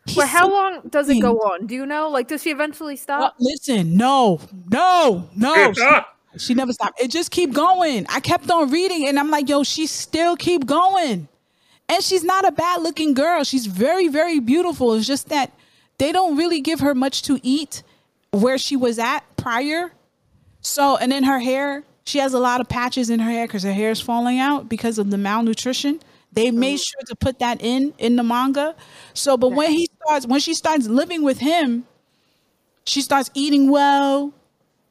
[0.06, 1.66] He's But how so long does it go on?
[1.66, 2.10] Do you know?
[2.10, 3.36] Like, does she eventually stop?
[3.40, 5.74] listen no no no.
[5.74, 5.84] She,
[6.38, 7.02] she never stopped.
[7.02, 8.06] It just keep going.
[8.10, 11.28] I kept on reading and i'm like yo she still keep going.
[11.88, 13.44] And she's not a bad looking girl.
[13.44, 14.94] She's very very beautiful.
[14.94, 15.52] It's just that
[15.98, 17.82] they don't really give her much to eat
[18.32, 19.94] where she was at prior.
[20.62, 23.64] So and then her hair she has a lot of patches in her hair because
[23.64, 26.00] her hair is falling out because of the malnutrition.
[26.32, 26.78] They made mm-hmm.
[26.78, 28.76] sure to put that in in the manga.
[29.14, 31.86] So but when he starts when she starts living with him
[32.86, 34.32] she starts eating well.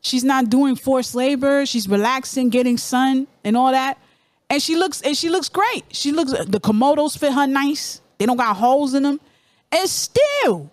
[0.01, 1.65] She's not doing forced labor.
[1.65, 3.99] She's relaxing getting sun and all that.
[4.51, 5.85] And she looks and she looks great.
[5.91, 8.01] She looks the komodos fit her nice.
[8.19, 9.21] They don't got holes in them
[9.73, 10.71] and still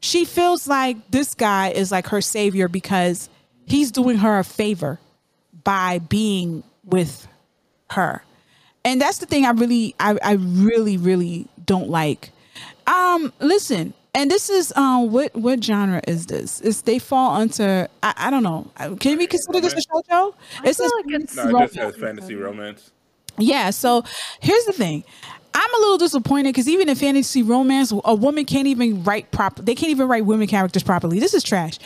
[0.00, 3.28] she feels like this guy is like her savior because
[3.66, 4.98] he's doing her a favor
[5.68, 7.28] by being with
[7.90, 8.22] her
[8.86, 12.30] and that's the thing i really i, I really really don't like
[12.86, 16.60] um listen and this is um what what genre is this?
[16.62, 18.66] Is they fall under I, I don't know.
[18.98, 20.34] Can we consider this a shojo?
[20.64, 22.90] I It's feel this like it's- No, it just has fantasy romance.
[23.36, 23.68] yeah.
[23.70, 24.02] So
[24.40, 25.04] here's the thing.
[25.54, 29.62] I'm a little disappointed because even in fantasy romance, a woman can't even write proper.
[29.62, 31.20] They can't even write women characters properly.
[31.20, 31.78] This is trash.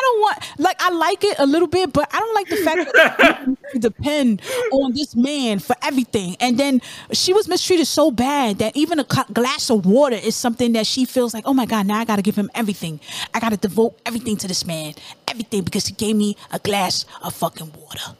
[0.00, 2.56] I don't want like I like it a little bit, but I don't like the
[2.56, 4.40] fact that you depend
[4.72, 6.36] on this man for everything.
[6.40, 6.80] And then
[7.12, 11.04] she was mistreated so bad that even a glass of water is something that she
[11.04, 12.98] feels like, oh my god, now I got to give him everything.
[13.34, 14.94] I got to devote everything to this man,
[15.28, 18.16] everything because he gave me a glass of fucking water.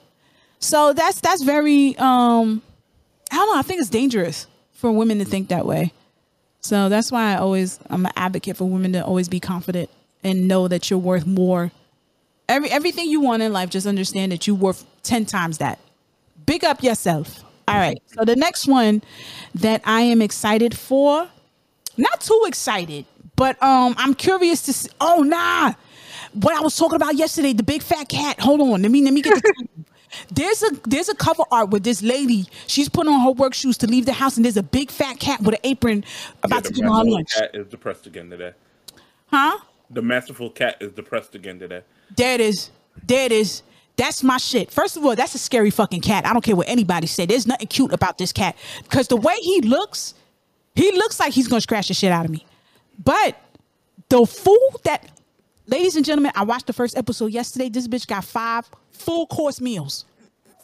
[0.59, 2.61] So that's that's very um
[3.33, 3.59] I don't know.
[3.59, 5.95] I think it's dangerous for women to think that way.
[6.61, 9.89] So that's why I always I'm an advocate for women to always be confident
[10.23, 11.73] and know that you're worth more.
[12.49, 15.79] Every everything you want in life, just understand that you're worth ten times that.
[16.47, 17.45] Big up yourself.
[17.69, 18.01] All right.
[18.07, 19.03] So the next one
[19.55, 21.29] that I am excited for,
[21.97, 23.05] not too excited,
[23.37, 24.91] but um I'm curious to see.
[25.01, 25.75] Oh nah,
[26.35, 28.41] what I was talking about yesterday, the big fat cat.
[28.41, 29.43] Hold on, let me let me get the.
[30.33, 32.47] There's a there's a cover art with this lady.
[32.67, 35.21] She's putting on her work shoes to leave the house, and there's a big fat
[35.21, 36.05] cat with an apron
[36.43, 37.33] about Yeah, to give her lunch.
[37.33, 38.53] cat is depressed again today.
[39.27, 39.59] Huh?
[39.91, 41.83] The masterful cat is depressed again today.
[42.17, 42.71] There it is.
[43.07, 43.63] There it is.
[43.97, 44.71] That's my shit.
[44.71, 46.25] First of all, that's a scary fucking cat.
[46.25, 47.27] I don't care what anybody say.
[47.27, 50.15] There's nothing cute about this cat because the way he looks,
[50.75, 52.47] he looks like he's gonna scratch the shit out of me.
[53.03, 53.37] But
[54.09, 55.11] the food that,
[55.67, 57.69] ladies and gentlemen, I watched the first episode yesterday.
[57.69, 60.05] This bitch got five full course meals.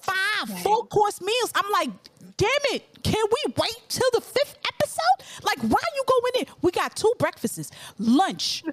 [0.00, 1.52] Five full course meals.
[1.54, 1.90] I'm like,
[2.36, 2.84] damn it.
[3.02, 5.44] Can we wait till the fifth episode?
[5.44, 6.54] Like, why are you going in?
[6.62, 8.64] We got two breakfasts, lunch,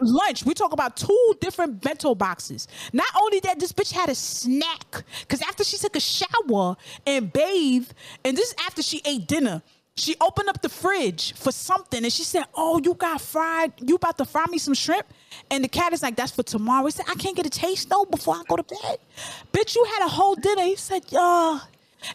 [0.00, 0.44] lunch.
[0.44, 2.68] We talk about two different bento boxes.
[2.92, 6.76] Not only that, this bitch had a snack because after she took a shower
[7.06, 7.94] and bathed,
[8.24, 9.62] and this is after she ate dinner.
[9.96, 13.96] She opened up the fridge for something and she said, Oh, you got fried, you
[13.96, 15.06] about to fry me some shrimp?
[15.50, 16.86] And the cat is like, That's for tomorrow.
[16.86, 18.98] He said, I can't get a taste though before I go to bed.
[19.52, 20.62] Bitch, you had a whole dinner.
[20.62, 21.58] He said, Yeah.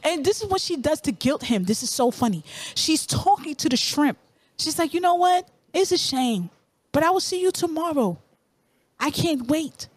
[0.03, 1.65] And this is what she does to guilt him.
[1.65, 2.43] This is so funny.
[2.73, 4.17] She's talking to the shrimp.
[4.57, 5.47] She's like, You know what?
[5.73, 6.49] It's a shame,
[6.95, 8.17] but I will see you tomorrow.
[9.01, 9.89] I can't wait.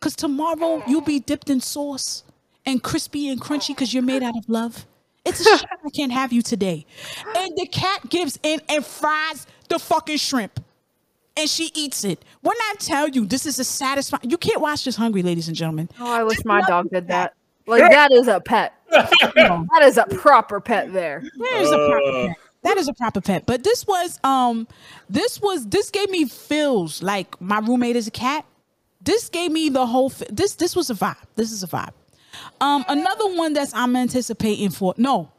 [0.00, 2.24] Because tomorrow you'll be dipped in sauce
[2.66, 4.84] and crispy and crunchy because you're made out of love.
[5.24, 6.86] It's a shame I can't have you today.
[7.36, 10.58] And the cat gives in and fries the fucking shrimp.
[11.36, 12.24] And she eats it.
[12.40, 15.56] When I tell you this is a satisfying, you can't watch this hungry, ladies and
[15.56, 15.88] gentlemen.
[16.00, 17.34] Oh, I wish my dog did that.
[17.68, 18.74] Like that is a pet.
[18.90, 21.22] that is a proper pet there.
[21.38, 22.49] That is a proper pet.
[22.62, 23.46] That is a proper pet.
[23.46, 24.68] But this was um
[25.08, 28.44] this was this gave me feels like my roommate is a cat.
[29.02, 31.16] This gave me the whole f- this this was a vibe.
[31.36, 31.92] This is a vibe.
[32.60, 35.30] Um another one that's I'm anticipating for no.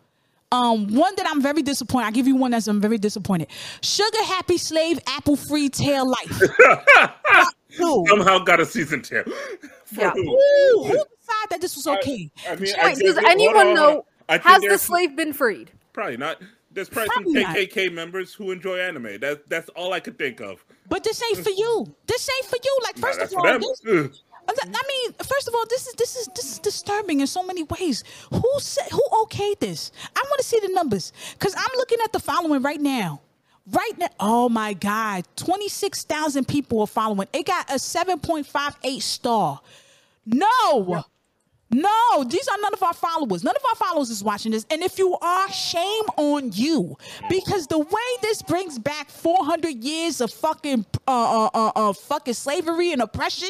[0.51, 2.05] Um one that I'm very disappointed.
[2.07, 3.49] I'll give you one that's I'm very disappointed.
[3.81, 6.41] Sugar Happy Slave Apple Free Tail Life.
[7.71, 9.23] Somehow got a season 10.
[9.23, 10.11] For Yeah.
[10.11, 10.21] who?
[10.21, 12.29] Ooh, who decided that this was okay?
[12.49, 14.05] I mean, I Wait, does anyone on, know.
[14.27, 15.71] I has the slave been freed?
[15.93, 16.41] Probably not.
[16.73, 17.57] There's probably, Probably some not.
[17.57, 19.19] KKK members who enjoy anime.
[19.19, 20.63] That that's all I could think of.
[20.89, 21.93] But this ain't for you.
[22.07, 22.79] This ain't for you.
[22.83, 23.61] Like first that's of for all, them.
[23.61, 24.13] this, Ugh.
[24.49, 27.63] I mean, first of all, this is this is this is disturbing in so many
[27.63, 28.03] ways.
[28.31, 29.91] Who said who okayed this?
[30.15, 33.21] I want to see the numbers because I'm looking at the following right now.
[33.71, 37.27] Right now, oh my God, twenty six thousand people are following.
[37.31, 39.61] It got a seven point five eight star.
[40.25, 41.03] No.
[41.73, 43.43] No, these are none of our followers.
[43.43, 44.65] None of our followers is watching this.
[44.69, 46.97] And if you are, shame on you.
[47.29, 52.33] Because the way this brings back 400 years of fucking uh, uh, uh, uh, fucking
[52.33, 53.49] slavery and oppression,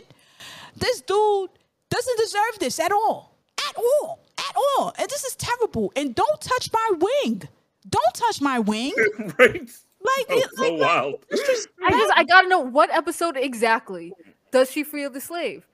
[0.78, 1.50] this dude
[1.90, 3.36] doesn't deserve this at all.
[3.70, 4.20] At all.
[4.38, 4.94] At all.
[5.00, 5.92] And this is terrible.
[5.96, 7.42] And don't touch my wing.
[7.90, 8.94] Don't touch my wing.
[9.40, 9.70] right?
[10.04, 11.26] Like, That's it- so like, wild.
[11.30, 14.14] it's just- I just I gotta know what episode exactly
[14.52, 15.66] does she free the slave?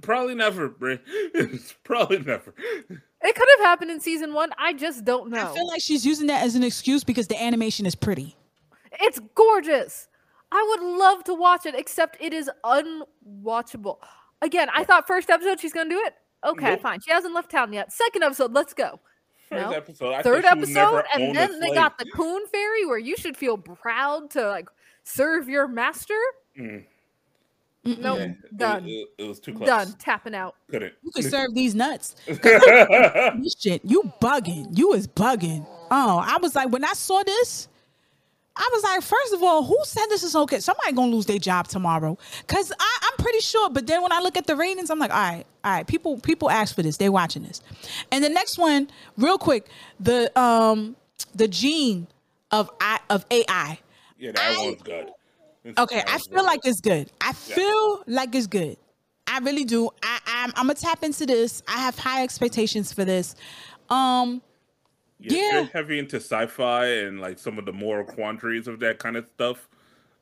[0.00, 1.00] Probably never, Bray.
[1.84, 2.54] Probably never.
[2.88, 4.50] It could have happened in season one.
[4.58, 5.50] I just don't know.
[5.50, 8.36] I feel like she's using that as an excuse because the animation is pretty.
[9.00, 10.08] It's gorgeous.
[10.52, 13.98] I would love to watch it, except it is unwatchable.
[14.42, 16.14] Again, I thought first episode she's gonna do it.
[16.44, 16.80] Okay, Nope.
[16.80, 17.00] fine.
[17.00, 17.92] She hasn't left town yet.
[17.92, 18.98] Second episode, let's go.
[19.48, 19.76] First No.
[19.76, 20.12] episode.
[20.14, 22.98] I Third thought she would never episode, and then they got the coon fairy, where
[22.98, 24.68] you should feel proud to like
[25.04, 26.18] serve your master.
[26.58, 26.84] Mm,
[27.82, 29.66] Nope, yeah, done, It, it was too close.
[29.66, 30.54] done, tapping out.
[30.70, 30.92] Couldn't.
[31.02, 32.14] You could serve these nuts.
[32.26, 34.76] this shit, you bugging.
[34.76, 35.66] You was bugging.
[35.90, 37.68] Oh, I was like, when I saw this,
[38.54, 40.60] I was like, first of all, who said this is okay?
[40.60, 42.18] Somebody gonna lose their job tomorrow.
[42.48, 43.70] Cause I, I'm pretty sure.
[43.70, 46.18] But then when I look at the ratings, I'm like, all right, all right, people,
[46.18, 46.98] people ask for this.
[46.98, 47.62] They're watching this.
[48.12, 49.68] And the next one, real quick,
[49.98, 50.96] the um
[51.34, 52.08] the gene
[52.50, 53.78] of I of AI.
[54.18, 55.10] yeah, that I- one's good.
[55.76, 57.10] Okay, I feel like it's good.
[57.20, 58.76] I feel like it's good.
[59.26, 59.90] I really do.
[60.02, 61.62] I, I'm, I'm gonna tap into this.
[61.68, 63.34] I have high expectations for this.
[63.88, 64.40] Um,
[65.18, 65.66] Yeah, Yeah.
[65.72, 69.68] heavy into sci-fi and like some of the moral quandaries of that kind of stuff.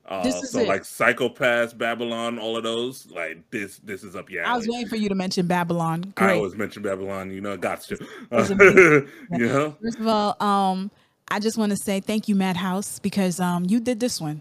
[0.05, 0.67] Uh, This is so it.
[0.69, 3.07] like Psycho-Pass, Babylon, all of those.
[3.11, 4.53] Like this, this is up your alley.
[4.55, 6.13] I was waiting for you to mention Babylon.
[6.17, 7.31] I always mention Babylon.
[7.31, 10.91] You know, it got you know, First of all, um,
[11.31, 14.41] I just want to say thank you, Madhouse, because um, you did this one,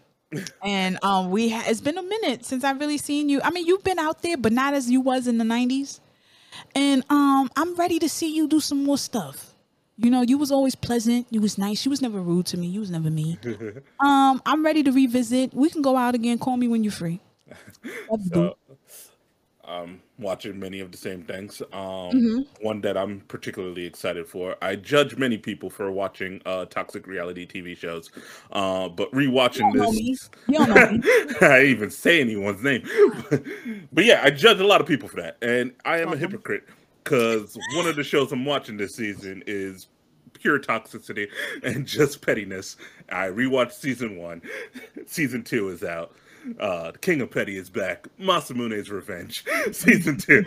[0.63, 3.41] and um, we ha- it's been a minute since I've really seen you.
[3.43, 5.99] I mean, you've been out there, but not as you was in the '90s,
[6.75, 9.53] and um, I'm ready to see you do some more stuff.
[9.99, 11.25] You know, you was always pleasant.
[11.31, 11.83] You was nice.
[11.85, 12.67] You was never rude to me.
[12.67, 13.39] You was never mean.
[13.99, 15.53] um, I'm ready to revisit.
[15.53, 16.37] We can go out again.
[16.37, 17.19] Call me when you're free.
[18.09, 18.57] Let's do it.
[19.67, 21.61] Um, watching many of the same things.
[21.73, 22.65] Um, Mm-hmm.
[22.65, 24.55] One that I'm particularly excited for.
[24.61, 28.09] I judge many people for watching uh, toxic reality TV shows,
[28.51, 30.11] uh, but rewatching You don't know me.
[30.11, 30.29] this.
[30.47, 31.35] You don't know me.
[31.41, 32.87] I even say anyone's name.
[33.91, 35.37] but yeah, I judge a lot of people for that.
[35.41, 36.63] And I am a hypocrite
[37.03, 39.87] because one of the shows I'm watching this season is
[40.33, 41.27] pure toxicity
[41.63, 42.77] and just pettiness.
[43.09, 44.41] I rewatched season one.
[45.07, 46.13] Season two is out.
[46.59, 48.07] Uh, the King of Petty is back.
[48.19, 50.43] Masamune's Revenge, season two.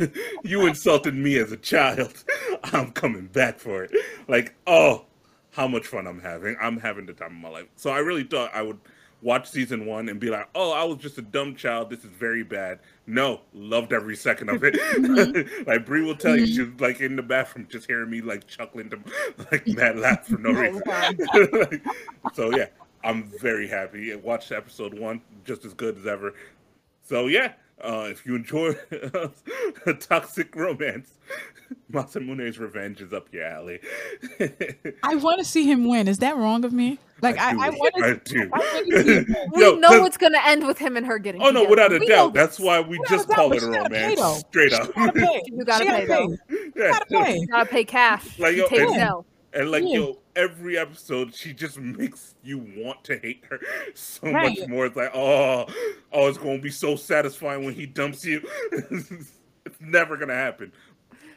[0.44, 2.24] you insulted me as a child.
[2.64, 3.92] I'm coming back for it.
[4.28, 5.04] Like, oh,
[5.50, 6.56] how much fun I'm having.
[6.60, 7.66] I'm having the time of my life.
[7.76, 8.78] So I really thought I would
[9.20, 11.90] watch season one and be like, oh, I was just a dumb child.
[11.90, 12.80] This is very bad.
[13.06, 15.66] No, loved every second of it.
[15.66, 18.90] like Bree will tell you, she's like in the bathroom just hearing me like chuckling
[18.90, 18.98] to
[19.50, 20.82] like mad laugh for no reason.
[20.86, 21.82] Like,
[22.34, 22.66] so yeah,
[23.04, 24.12] I'm very happy.
[24.12, 26.34] I watched episode one just as good as ever.
[27.04, 28.74] So yeah, uh, if you enjoy
[29.86, 31.12] a toxic romance,
[31.92, 33.80] Masamune's Revenge is up your alley.
[35.02, 36.06] I want to see him win.
[36.08, 36.98] Is that wrong of me?
[37.22, 37.76] Like I, I, do.
[37.78, 38.18] want I to.
[38.24, 38.50] do.
[38.52, 39.50] I wanna see him win.
[39.54, 41.42] We Yo, know 'cause- it's going to end with him and her getting.
[41.42, 42.34] Oh no, without a We doubt.
[42.34, 42.42] this.
[42.42, 44.38] That's why we Without just doubt, call it a she gotta pay, romance.
[44.50, 44.90] Straight up.
[44.96, 46.36] You gotta She pay, though.
[46.76, 46.90] Yeah.
[46.90, 47.36] Gotta pay.
[47.38, 48.38] You gotta pay cash.
[48.38, 49.26] Like, She yo, takes and- L.
[49.54, 49.98] And like Yeah.
[49.98, 53.60] yo, every episode she just makes you want to hate her
[53.94, 54.58] so Right.
[54.58, 54.86] much more.
[54.86, 55.66] It's like, oh,
[56.12, 58.40] oh, it's gonna be so satisfying when he dumps you.
[58.72, 60.72] it's never gonna happen.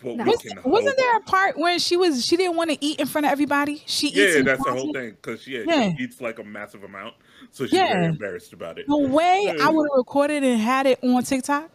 [0.01, 3.07] But Was, wasn't there a part when she was she didn't want to eat in
[3.07, 3.81] front of everybody?
[3.87, 4.35] She eats.
[4.35, 5.11] Yeah, that's the whole thing.
[5.11, 5.93] Because yeah, Yeah.
[5.97, 7.15] she eats like a massive amount,
[7.51, 7.91] so she's Yeah.
[7.93, 8.85] very embarrassed about it.
[8.87, 11.71] The way I would have recorded and had it on TikTok,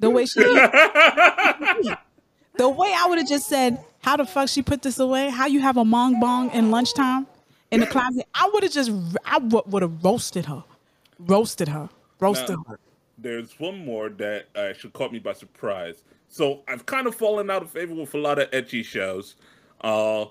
[0.00, 0.50] the way she, the
[2.68, 5.30] way I would have just said, "How the fuck she put this away?
[5.30, 7.26] How you have a mong bong in lunchtime
[7.70, 8.90] in the closet?" I would have just,
[9.24, 10.64] I would have roasted her,
[11.18, 11.88] roasted her,
[12.20, 12.78] roasted Now- her.
[13.18, 16.02] There's one more that actually caught me by surprise.
[16.28, 19.36] So I've kind of fallen out of favor with a lot of ecchi shows.
[19.80, 20.24] Uh,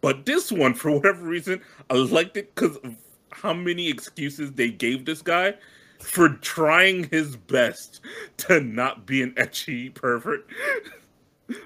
[0.00, 2.96] but this one, for whatever reason, I liked it because of
[3.30, 5.54] how many excuses they gave this guy
[6.00, 8.00] for trying his best
[8.38, 10.46] to not be an ecchi pervert.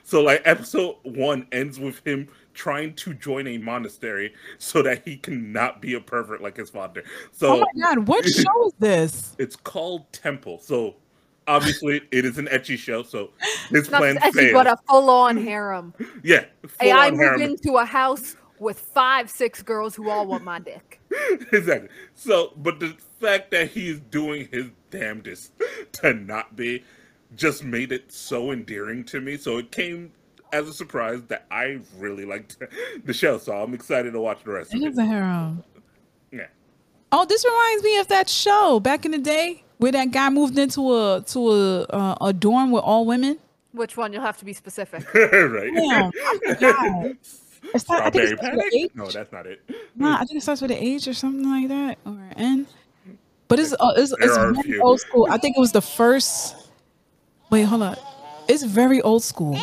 [0.04, 5.16] So, like, episode one ends with him trying to join a monastery so that he
[5.16, 7.02] can not be a pervert like his father.
[7.32, 9.34] So, Oh my god, what show is this?
[9.38, 10.58] it's called Temple.
[10.58, 10.96] So
[11.48, 13.02] obviously it is an ecchi show.
[13.02, 13.30] So
[13.70, 14.54] his Not plan actually, failed.
[14.64, 15.94] but a full-on harem.
[16.22, 16.44] yeah,
[16.80, 17.42] Hey, I full-on moved harem.
[17.42, 21.00] into a house with five, six girls who all want my dick.
[21.52, 21.88] exactly.
[22.14, 25.52] So, but the fact that he's doing his damnedest
[25.94, 26.84] to not be
[27.36, 29.36] just made it so endearing to me.
[29.36, 30.12] So it came
[30.52, 32.56] as a surprise that I really liked
[33.04, 33.38] the show.
[33.38, 35.02] So I'm excited to watch the rest It of is it.
[35.02, 35.64] a harem.
[36.30, 36.46] Yeah.
[37.10, 40.58] Oh, this reminds me of that show back in the day where that guy moved
[40.58, 43.38] into a to a uh, a dorm with all women.
[43.72, 44.12] Which one?
[44.12, 45.12] You'll have to be specific.
[45.14, 45.70] right.
[45.74, 47.16] Damn, I forgot.
[47.74, 48.96] It's not, I think it starts with Panic?
[48.96, 49.62] No, that's not it.
[49.94, 52.66] Nah, I think it starts with an H or something like that or an N.
[53.48, 55.26] But it's uh, it's, There it's very old school.
[55.30, 56.56] I think it was the first.
[57.52, 57.96] Wait, hold on.
[58.48, 59.58] It's very old school.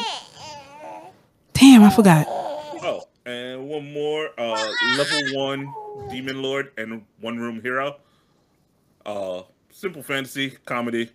[1.54, 2.28] Damn, I forgot.
[2.30, 4.30] Oh, and one more.
[4.38, 5.74] Uh, level one
[6.12, 7.98] demon lord and one room hero.
[9.08, 11.10] Uh, simple fantasy comedy,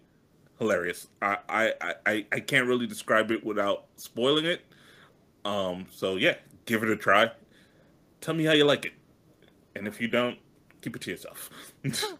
[0.59, 1.07] hilarious.
[1.22, 1.72] I I
[2.07, 4.62] I- I can't really describe it without spoiling it.
[5.45, 6.35] Um, so yeah,
[6.66, 7.31] give it a try.
[8.20, 8.95] Tell me how you like it,
[9.77, 10.39] and if you don't,
[10.85, 11.51] keep it to yourself.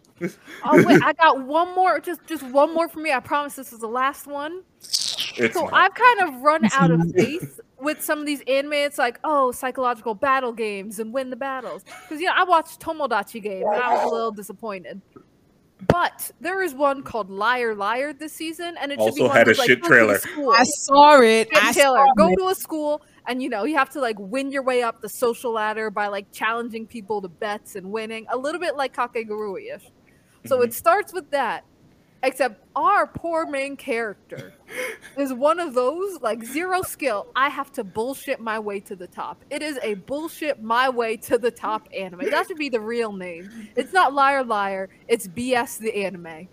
[0.63, 1.99] Oh wait, I got one more.
[1.99, 3.11] Just just one more for me.
[3.11, 4.61] I promise this is the last one.
[4.81, 5.73] it's So fine.
[5.73, 8.71] I've kind of run out of faith with some of these anime.
[8.73, 11.83] It's like, oh, psychological battle games and win the battles.
[11.83, 15.01] Because you know, I watched Tomodachi Game and I was a little disappointed.
[15.89, 19.35] But there is one called Liar Liar this season, and it should be Also one
[19.37, 20.53] had a like, shit go to a trailer.
[20.57, 21.49] I saw it.
[21.53, 22.37] I Shit Taylor, saw go it.
[22.37, 25.09] to a school and you know you have to like win your way up the
[25.09, 29.83] social ladder by like challenging people to bets and winning a little bit like kakegurui-ish
[30.45, 30.71] So it mm-hmm.
[30.71, 31.65] starts with that.
[32.23, 34.53] Except our poor main character
[35.17, 37.27] is one of those like zero skill.
[37.35, 39.43] I have to bullshit my way to the top.
[39.51, 42.31] It is a bullshit my way to the top anime.
[42.31, 43.69] That should be the real name.
[43.75, 44.89] It's not liar liar.
[45.07, 46.47] It's BS the anime.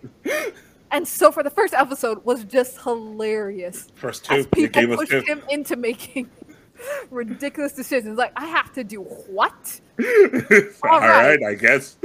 [0.91, 3.87] And so for the first episode was just hilarious.
[3.95, 5.21] First As two, you people pushed two.
[5.21, 6.29] him into making
[7.09, 8.17] ridiculous decisions.
[8.17, 9.81] Like I have to do what?
[9.99, 11.39] All All right.
[11.39, 11.43] right.
[11.43, 11.97] I guess.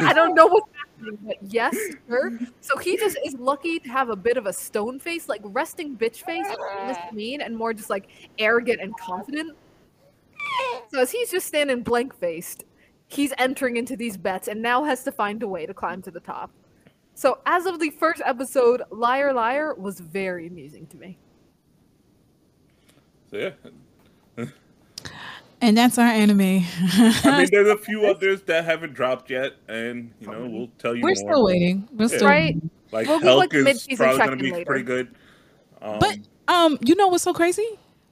[0.00, 1.76] I don't know what's happening, but yes,
[2.08, 2.38] sir.
[2.60, 5.96] So he just is lucky to have a bit of a stone face, like resting
[5.96, 6.46] bitch face,
[6.86, 8.08] less mean and more just like
[8.38, 9.56] arrogant and confident.
[10.90, 12.64] So as he's just standing blank faced,
[13.08, 16.10] he's entering into these bets and now has to find a way to climb to
[16.10, 16.50] the top.
[17.14, 21.18] So as of the first episode, Liar Liar was very amusing to me.
[23.30, 23.50] So, yeah.
[25.64, 26.40] And that's our anime.
[26.42, 30.94] I mean, there's a few others that haven't dropped yet, and you know, we'll tell
[30.94, 31.32] you We're more.
[31.32, 31.88] still waiting.
[31.92, 32.54] We're still Right.
[32.54, 32.70] waiting.
[32.92, 34.64] Like We'll Helck like, is probably going to be later.
[34.66, 35.14] pretty good.
[35.80, 37.66] Um, But um, you know what's so crazy?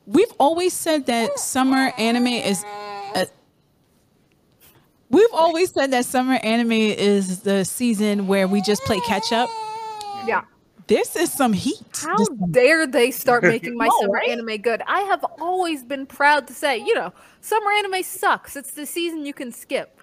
[0.07, 2.65] We've always said that summer anime is.
[3.15, 3.27] Uh,
[5.11, 9.51] we've always said that summer anime is the season where we just play catch up.
[10.27, 10.43] Yeah.
[10.93, 11.81] This is some heat.
[11.95, 14.29] How This- dare they start making my No, summer right?
[14.29, 14.83] anime good?
[14.87, 18.57] I have always been proud to say, you know, summer anime sucks.
[18.57, 19.99] It's the season you can skip.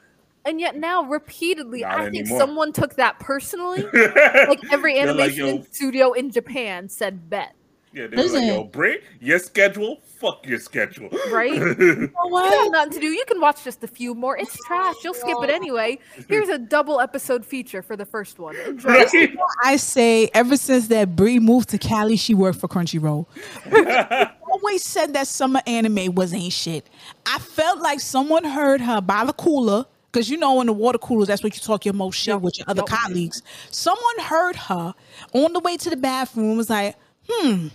[0.46, 3.84] And yet now, repeatedly, Not I think someone took that personally.
[3.94, 7.54] like every They're like, animation studio in Japan said bet,
[7.94, 8.44] yeah, they're like, Listen.
[8.46, 11.10] yo, Brit, your schedule, fuck your schedule.
[11.32, 11.54] right?
[11.80, 13.08] You know You have nothing to do.
[13.08, 14.38] You can watch just a few more.
[14.38, 14.96] It's trash.
[15.04, 16.00] You'll skip it anyway.
[16.28, 18.56] Here's a double episode feature for the first one.
[18.56, 18.90] Enjoy.
[18.90, 19.36] Right?
[19.64, 23.26] I say ever since that Bree moved to Cali, she worked for Crunchyroll.
[24.52, 26.88] Always said that summer anime was ain't shit.
[27.26, 30.98] I felt like someone heard her by the cooler, because you know in the water
[30.98, 33.00] coolers, that's what you talk your most shit Yep, with your other yep.
[33.00, 33.44] colleagues.
[33.72, 34.94] Someone heard her
[35.34, 36.96] on the way to the bathroom, was like,
[37.30, 37.68] hmm,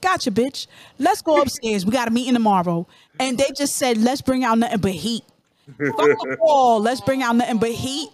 [0.00, 0.66] gotcha, bitch.
[0.98, 1.84] Let's go upstairs.
[1.84, 2.86] We got a meeting tomorrow.
[3.18, 5.24] And they just said, let's bring out nothing but heat.
[5.78, 6.80] Fuck the wall.
[6.80, 8.08] Let's bring out nothing but heat.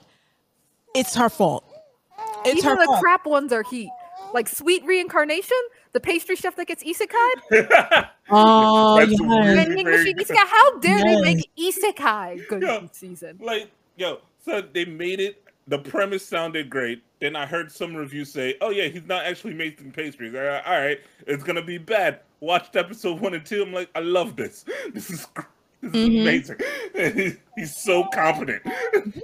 [0.94, 1.64] It's her fault.
[2.44, 3.00] It's Even her the fault.
[3.00, 3.90] crap ones are heat.
[4.34, 5.56] Like Sweet Reincarnation,
[5.92, 8.08] the pastry chef that gets isekai.
[8.28, 9.20] Oh, That's yes.
[9.20, 9.68] weird.
[9.86, 10.16] Machine.
[10.18, 12.80] Isekai, how dare they make isekai good Yeah.
[12.80, 13.38] this season?
[13.40, 15.40] like, yo, so they made it.
[15.68, 17.02] The premise sounded great.
[17.20, 20.62] Then I heard some reviews say, "Oh yeah, he's not actually making pastries." All right,
[20.64, 22.20] all right, it's gonna be bad.
[22.40, 23.62] Watched episode one and two.
[23.62, 24.64] I'm like, I love this.
[24.94, 25.26] This is
[25.82, 26.20] this is Mm-hmm.
[26.22, 27.38] amazing.
[27.56, 28.62] he's so confident.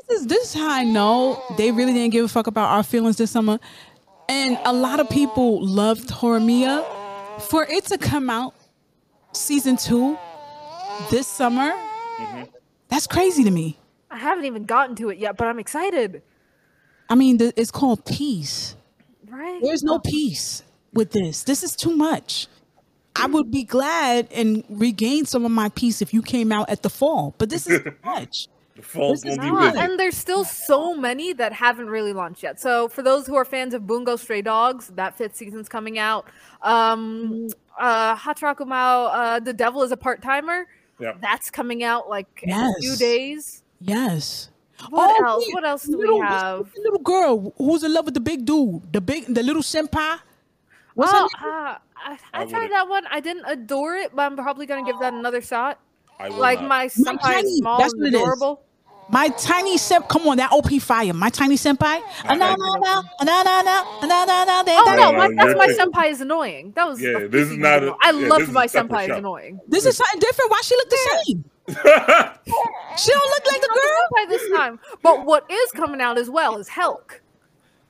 [0.08, 2.82] This is this is how I know they really didn't give a fuck about our
[2.82, 3.58] feelings this summer.
[4.28, 6.84] And a lot of people loved Horimiya.
[7.42, 8.54] For it to come out
[9.32, 10.18] season two
[11.10, 11.70] this summer,
[12.18, 12.42] Mm-hmm.
[12.88, 13.78] that's crazy to me.
[14.10, 16.22] I haven't even gotten to it yet, but I'm excited.
[17.12, 18.74] I mean, th- it's called peace.
[19.28, 19.60] Right?
[19.62, 20.62] There's no peace
[20.94, 21.42] with this.
[21.44, 22.46] This is too much.
[23.14, 26.82] I would be glad and regain some of my peace if you came out at
[26.82, 28.48] the fall, but this is too much.
[28.76, 32.42] The fall's This is be not- And there's still so many that haven't really launched
[32.42, 32.58] yet.
[32.58, 36.24] So for those who are fans of Bungo Stray Dogs, that fifth season's coming out.
[36.62, 37.48] Um
[37.78, 40.66] uh Hataraku Maou, uh The Devil is a Part Timer.
[40.98, 41.12] Yeah.
[41.20, 42.98] That's coming out like in a few Yes.
[42.98, 43.62] days.
[43.80, 44.48] Yes.
[44.90, 45.44] What Oh, else?
[45.46, 46.72] wait, What else do little, we have?
[46.74, 50.18] the little girl who's in love with the big dude, the big, the little senpai.
[50.94, 53.04] What's her oh, uh, I, I, I tried that one.
[53.10, 55.78] I didn't adore it, but I'm probably gonna give that another shot.
[56.18, 56.68] I will Like not.
[56.68, 58.20] my senpai tiny, is small that's and what it is.
[58.20, 58.60] adorable.
[59.08, 60.08] My tiny senpai.
[60.08, 61.12] Come on, that OP fire.
[61.12, 62.00] My tiny senpai.
[62.28, 63.44] No, no, no, no, no, no,
[64.02, 64.62] no, no, no.
[64.68, 66.72] Oh no, no, my, that's my you're- senpai is annoying.
[66.74, 67.96] That was Yeah, this is not seasons.
[68.02, 69.60] I yeah, loved my a senpai is annoying.
[69.68, 70.50] This is something different.
[70.50, 71.44] Why she look the same?
[71.68, 74.08] She don't look like the Not girl.
[74.14, 74.80] by this time.
[75.02, 77.20] But what is coming out as well is Helck.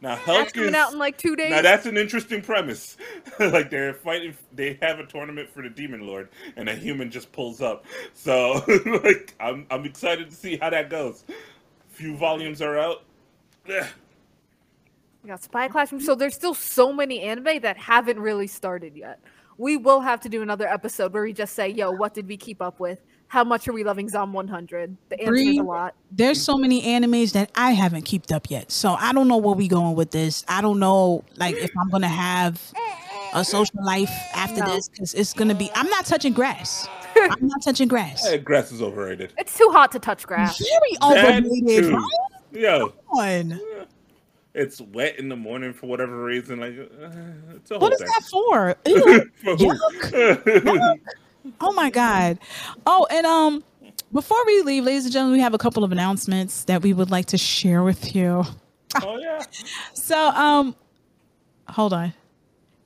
[0.01, 1.51] now That's Helck coming is out in like two days.
[1.51, 2.97] Now that's an interesting premise.
[3.41, 7.33] like they're fighting, they have a tournament for the Demon Lord, and a human just
[7.33, 7.85] pulls up.
[8.15, 8.63] So
[9.05, 11.25] like, I'm I'm excited to see how that goes.
[11.91, 13.05] Few volumes are out.
[13.69, 13.87] Ugh.
[15.23, 16.01] We got Spy Classroom.
[16.01, 19.21] So there's still so many anime that haven't really started yet.
[19.57, 22.37] We will have to do another episode where we just say, "Yo, what did we
[22.37, 23.01] keep up with?
[23.33, 25.95] How much are we loving Zom 100?" The answer is a lot.
[26.11, 28.71] There's so many animes that I haven't kept up yet.
[28.71, 30.45] So I don't know where we going with this.
[30.49, 32.61] I don't know like if I'm gonna have
[33.33, 34.75] a social life after No.
[34.75, 35.71] this because it's gonna be.
[35.75, 36.87] I'm not touching grass.
[37.17, 38.23] I'm not touching grass.
[38.45, 39.33] Grass is overrated.
[39.39, 40.59] It's too hot to touch grass.
[40.59, 41.85] Very overrated.
[41.85, 41.97] too.
[41.97, 42.09] Right
[42.53, 43.59] Yo, on.
[44.53, 46.61] it's wet in the morning for whatever reason.
[46.61, 48.09] Like, uh, it's a whole What is thing.
[48.09, 48.77] that for?
[48.87, 49.31] Ew.
[49.43, 50.99] For who?
[51.61, 52.39] Oh my god.
[52.87, 53.65] Oh, and um,
[54.13, 57.11] before we leave, ladies and gentlemen, we have a couple of announcements that we would
[57.11, 58.45] like to share with you.
[59.03, 59.41] oh yeah.
[59.95, 60.77] so um,
[61.69, 62.13] hold on.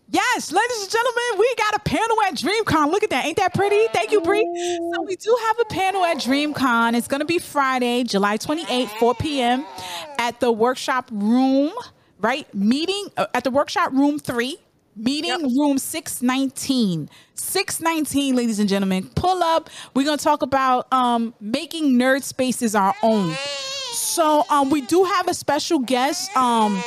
[0.09, 2.92] Yes, ladies and gentlemen, we got a panel at DreamCon.
[2.92, 3.24] Look at that.
[3.26, 3.88] Ain't that pretty?
[3.92, 4.44] Thank you, Bree.
[4.94, 6.94] So we do have a panel at DreamCon.
[6.96, 9.66] It's going to be Friday, July 28th, 4 p.m.
[10.18, 11.72] at the workshop room,
[12.20, 12.52] right?
[12.54, 14.57] Meeting uh, at the workshop room 3,
[14.97, 15.40] meeting yep.
[15.40, 17.09] room 619.
[17.34, 19.11] 619, ladies and gentlemen.
[19.14, 19.70] Pull up.
[19.94, 23.34] We're going to talk about um, making nerd spaces our own.
[23.92, 26.34] So um, we do have a special guest.
[26.36, 26.82] Um,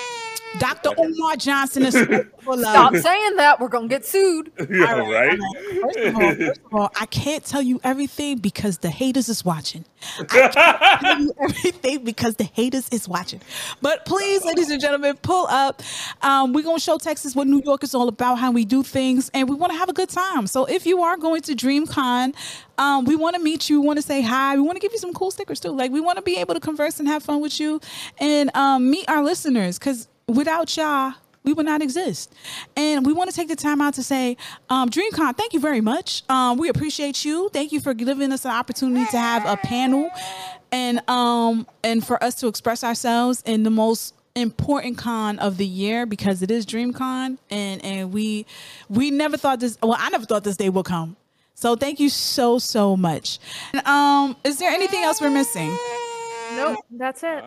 [0.57, 0.89] Dr.
[0.97, 1.93] Omar Johnson is
[2.41, 3.59] Stop saying that.
[3.59, 4.51] We're gonna get sued.
[4.69, 5.37] Yeah, right.
[5.37, 5.39] right.
[5.81, 9.43] First, of all, first of all, I can't tell you everything because the haters is
[9.43, 9.83] watching.
[10.19, 10.53] I can't
[11.01, 13.41] tell you everything because the haters is watching.
[13.81, 15.81] But please, ladies and gentlemen, pull up.
[16.21, 19.29] Um, we're gonna show Texas what New York is all about, how we do things,
[19.33, 20.47] and we want to have a good time.
[20.47, 22.33] So if you are going to DreamCon,
[22.77, 23.81] um, we want to meet you.
[23.81, 24.55] We want to say hi.
[24.55, 25.71] We want to give you some cool stickers too.
[25.71, 27.81] Like we want to be able to converse and have fun with you
[28.19, 31.13] and um, meet our listeners because without y'all,
[31.43, 32.33] we would not exist.
[32.75, 34.37] And we want to take the time out to say,
[34.69, 36.23] um, DreamCon, thank you very much.
[36.29, 37.49] Um, we appreciate you.
[37.53, 40.09] Thank you for giving us an opportunity to have a panel
[40.71, 45.65] and um and for us to express ourselves in the most important con of the
[45.65, 48.45] year because it is DreamCon and and we
[48.87, 51.15] we never thought this well I never thought this day would come.
[51.55, 53.39] So thank you so so much.
[53.73, 55.75] And, um is there anything else we're missing?
[56.59, 57.43] Nope, that's it.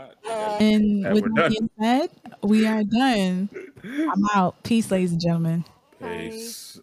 [0.60, 2.10] And with that being said,
[2.42, 3.48] we are done.
[3.84, 4.62] I'm out.
[4.62, 5.64] Peace, ladies and gentlemen.
[6.00, 6.80] Peace.